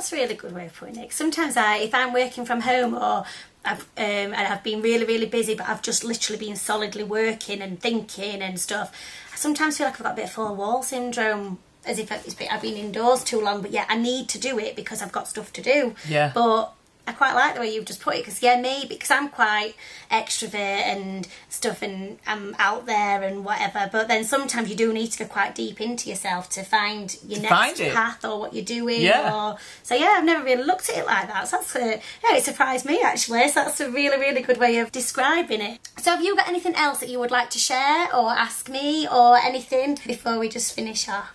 That's 0.00 0.14
a 0.14 0.16
really 0.16 0.34
good 0.34 0.54
way 0.54 0.64
of 0.64 0.74
putting 0.74 0.96
it. 0.96 1.12
Sometimes 1.12 1.58
I, 1.58 1.76
if 1.76 1.94
I'm 1.94 2.14
working 2.14 2.46
from 2.46 2.62
home 2.62 2.94
or 2.94 3.22
I've, 3.66 3.80
um, 3.98 4.32
and 4.32 4.34
I've 4.34 4.62
been 4.62 4.80
really, 4.80 5.04
really 5.04 5.26
busy, 5.26 5.54
but 5.54 5.68
I've 5.68 5.82
just 5.82 6.04
literally 6.04 6.38
been 6.38 6.56
solidly 6.56 7.04
working 7.04 7.60
and 7.60 7.78
thinking 7.78 8.40
and 8.40 8.58
stuff, 8.58 8.96
I 9.30 9.36
sometimes 9.36 9.76
feel 9.76 9.88
like 9.88 9.96
I've 9.96 10.02
got 10.02 10.12
a 10.12 10.16
bit 10.16 10.24
of 10.24 10.30
full 10.30 10.56
wall 10.56 10.82
syndrome, 10.82 11.58
as 11.84 11.98
if 11.98 12.10
I've 12.10 12.62
been 12.62 12.78
indoors 12.78 13.22
too 13.22 13.42
long. 13.42 13.60
But 13.60 13.72
yeah, 13.72 13.84
I 13.90 13.98
need 13.98 14.30
to 14.30 14.38
do 14.38 14.58
it 14.58 14.74
because 14.74 15.02
I've 15.02 15.12
got 15.12 15.28
stuff 15.28 15.52
to 15.52 15.60
do. 15.60 15.94
Yeah. 16.08 16.32
But 16.34 16.72
I 17.10 17.12
quite 17.12 17.34
like 17.34 17.54
the 17.54 17.60
way 17.60 17.74
you've 17.74 17.86
just 17.86 18.00
put 18.00 18.14
it 18.14 18.18
because 18.18 18.40
yeah, 18.40 18.60
me 18.60 18.86
because 18.88 19.10
I'm 19.10 19.28
quite 19.28 19.74
extrovert 20.12 20.54
and 20.54 21.26
stuff, 21.48 21.82
and 21.82 22.18
I'm 22.24 22.54
out 22.60 22.86
there 22.86 23.22
and 23.24 23.44
whatever. 23.44 23.88
But 23.90 24.06
then 24.06 24.22
sometimes 24.22 24.70
you 24.70 24.76
do 24.76 24.92
need 24.92 25.08
to 25.08 25.18
go 25.18 25.24
quite 25.24 25.56
deep 25.56 25.80
into 25.80 26.08
yourself 26.08 26.48
to 26.50 26.62
find 26.62 27.16
your 27.26 27.40
To 27.40 27.42
next 27.42 27.78
find 27.78 27.92
path 27.92 28.24
or 28.24 28.38
what 28.38 28.54
you're 28.54 28.64
doing. 28.64 29.02
Yeah. 29.02 29.34
Or, 29.34 29.58
so 29.82 29.96
yeah, 29.96 30.14
I've 30.18 30.24
never 30.24 30.44
really 30.44 30.62
looked 30.62 30.88
at 30.88 30.98
it 30.98 31.06
like 31.06 31.26
that. 31.26 31.48
So 31.48 31.56
that's 31.56 31.74
a, 31.74 32.00
yeah, 32.22 32.36
it 32.36 32.44
surprised 32.44 32.86
me 32.86 33.00
actually. 33.02 33.48
So 33.48 33.64
that's 33.64 33.80
a 33.80 33.90
really, 33.90 34.18
really 34.18 34.42
good 34.42 34.58
way 34.58 34.78
of 34.78 34.92
describing 34.92 35.60
it. 35.60 35.80
So 35.98 36.12
have 36.12 36.22
you 36.22 36.36
got 36.36 36.48
anything 36.48 36.76
else 36.76 37.00
that 37.00 37.08
you 37.08 37.18
would 37.18 37.32
like 37.32 37.50
to 37.50 37.58
share 37.58 38.14
or 38.14 38.30
ask 38.30 38.68
me 38.68 39.08
or 39.08 39.36
anything 39.36 39.98
before 40.06 40.38
we 40.38 40.48
just 40.48 40.72
finish 40.74 41.08
our? 41.08 41.30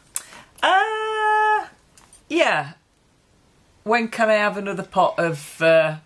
Uh, 0.63 1.67
yeah. 2.29 2.73
When 3.85 4.07
can 4.07 4.31
I 4.31 4.33
have 4.33 4.57
another 4.57 4.81
pot 4.81 5.19
of? 5.19 5.61
Uh, 5.61 5.97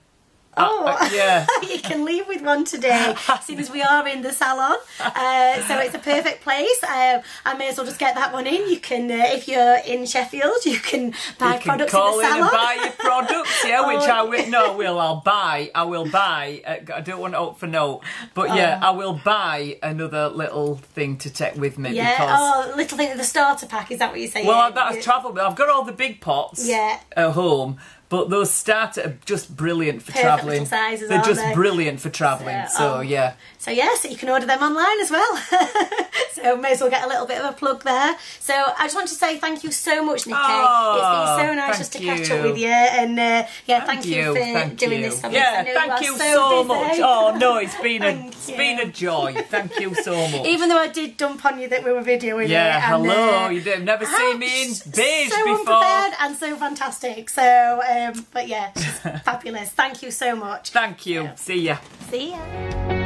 Oh. 0.59 0.85
uh, 0.85 0.97
uh, 0.99 1.09
yeah. 1.13 1.47
you 1.69 1.79
can 1.79 2.05
leave 2.05 2.27
with 2.27 2.41
one 2.41 2.65
today, 2.65 3.15
seeing 3.43 3.59
as 3.59 3.71
we 3.71 3.81
are 3.81 4.07
in 4.07 4.21
the 4.21 4.31
salon. 4.33 4.77
Uh, 4.99 5.61
so 5.67 5.77
it's 5.79 5.95
a 5.95 5.99
perfect 5.99 6.41
place. 6.43 6.83
Um, 6.83 7.21
I 7.45 7.55
may 7.57 7.69
as 7.69 7.77
well 7.77 7.85
just 7.85 7.99
get 7.99 8.15
that 8.15 8.33
one 8.33 8.45
in. 8.47 8.69
You 8.69 8.79
can, 8.79 9.09
uh, 9.11 9.23
if 9.27 9.47
you're 9.47 9.77
in 9.85 10.05
Sheffield, 10.05 10.65
you 10.65 10.77
can 10.79 11.13
buy 11.37 11.53
you 11.55 11.59
can 11.59 11.61
products 11.61 11.91
call 11.91 12.19
in 12.19 12.25
the 12.29 12.35
in 12.37 12.43
salon. 12.43 12.43
and 12.43 12.51
buy 12.51 12.77
your 12.83 12.91
products, 12.93 13.63
yeah, 13.65 13.87
which 13.87 13.99
Oh. 14.01 14.11
I 14.11 14.21
will. 14.23 14.47
No, 14.49 14.73
I 14.73 14.75
will. 14.75 14.99
I'll 14.99 15.21
buy. 15.21 15.71
I 15.75 15.83
will 15.83 16.09
buy. 16.09 16.61
Uh, 16.65 16.93
I 16.95 17.01
don't 17.01 17.19
want 17.19 17.33
to 17.33 17.39
up 17.39 17.59
for 17.59 17.67
note, 17.67 18.01
but 18.33 18.55
yeah, 18.55 18.79
I 18.81 18.91
will 18.91 19.19
buy 19.23 19.77
another 19.83 20.27
little 20.29 20.75
thing 20.75 21.17
to 21.19 21.29
take 21.29 21.55
with 21.55 21.77
me 21.77 21.89
Oh. 21.89 21.93
yeah. 21.93 22.11
because. 22.11 22.39
Oh, 22.71 22.73
little 22.75 22.97
thing, 22.97 23.15
the 23.17 23.23
starter 23.23 23.65
pack. 23.67 23.91
Is 23.91 23.99
that 23.99 24.11
what 24.11 24.19
you're 24.19 24.29
saying? 24.29 24.47
Well, 24.47 24.71
that's 24.71 25.03
travel. 25.03 25.37
I've 25.39 25.55
got 25.55 25.69
all 25.69 25.83
the 25.83 25.91
big 25.93 26.19
pots 26.21 26.67
Yeah. 26.67 26.99
at 27.15 27.31
home, 27.31 27.77
but 28.09 28.29
those 28.29 28.51
starter 28.51 29.01
are 29.01 29.17
just 29.25 29.55
brilliant 29.55 30.01
for 30.01 30.11
travelling. 30.11 30.65
They're 30.65 31.21
just 31.21 31.41
they? 31.41 31.53
brilliant 31.53 32.01
for 32.01 32.09
travelling. 32.09 32.49
Yeah, 32.55 32.67
So 32.67 32.95
oh. 32.97 33.01
yeah, 33.01 33.33
So 33.59 33.71
yeah, 33.71 33.93
so 33.95 34.09
you 34.09 34.17
can 34.17 34.29
order 34.29 34.47
them 34.47 34.61
online 34.61 34.99
as 34.99 35.11
well. 35.11 35.43
so 36.41 36.55
may 36.57 36.71
as 36.71 36.81
well 36.81 36.89
get 36.89 37.03
a 37.03 37.07
little 37.07 37.25
bit 37.25 37.39
of 37.39 37.49
a 37.49 37.53
plug 37.53 37.83
there. 37.83 38.15
So 38.39 38.53
I 38.53 38.83
just 38.85 38.95
want 38.95 39.07
to 39.09 39.15
say 39.15 39.37
thank 39.37 39.63
you 39.63 39.71
so 39.71 40.03
much, 40.03 40.25
Nikki. 40.27 40.39
Oh, 40.41 40.95
it's 40.97 41.37
been 41.41 41.47
so 41.47 41.53
nice 41.55 41.77
just 41.77 41.93
to 41.93 41.99
catch 41.99 42.29
you. 42.29 42.35
up 42.35 42.43
with 42.43 42.57
you, 42.57 42.67
and 42.67 43.19
uh, 43.19 43.45
yeah, 43.65 43.85
thank, 43.85 44.05
you, 44.05 44.33
for 44.33 44.39
thank 44.39 44.77
doing 44.77 44.99
you. 45.03 45.09
this. 45.09 45.21
for 45.21 45.29
me, 45.29 45.35
'cause 45.35 45.43
Yeah, 45.43 45.63
thank 45.73 46.01
you 46.01 46.17
so, 46.17 46.33
so 46.33 46.63
much. 46.63 46.99
Oh 46.99 47.35
no, 47.39 47.57
it's 47.57 47.75
been 47.81 48.01
a 48.03 48.05
Thank 48.13 48.27
it's 48.33 48.51
been 48.51 48.79
a 48.79 48.85
joy. 48.87 49.33
Thank 49.49 49.79
you 49.79 49.93
so 49.95 50.13
much. 50.31 50.45
Even 50.45 50.69
though 50.69 50.77
I 50.79 50.87
did 50.87 51.17
dump 51.17 51.45
on 51.45 51.59
you 51.59 51.67
that 51.69 51.83
we 51.83 51.91
were 51.91 52.01
videoing 52.03 52.45
it. 52.45 52.49
yeah, 52.51 52.75
and, 52.95 53.05
hello. 53.05 53.45
uh, 53.45 53.49
you 53.49 53.61
did 53.61 53.83
never 53.83 54.05
how- 54.05 54.17
seen 54.17 54.39
me 54.39 54.63
in 54.63 54.69
beige 54.95 55.29
so 55.31 55.37
before. 55.45 55.59
unprepared 55.75 56.13
and 56.21 56.35
so 56.37 56.55
fantastic. 56.55 57.29
So, 57.29 57.81
um, 57.89 58.25
but 58.33 58.47
yeah, 58.47 58.71
fabulous. 59.23 59.69
Thank 59.69 60.01
you 60.03 60.11
so 60.11 60.35
much. 60.35 60.71
Thank 60.71 61.05
you. 61.05 61.29
See 61.35 61.61
ya. 61.61 61.77
See 62.09 62.31
ya. 62.31 62.98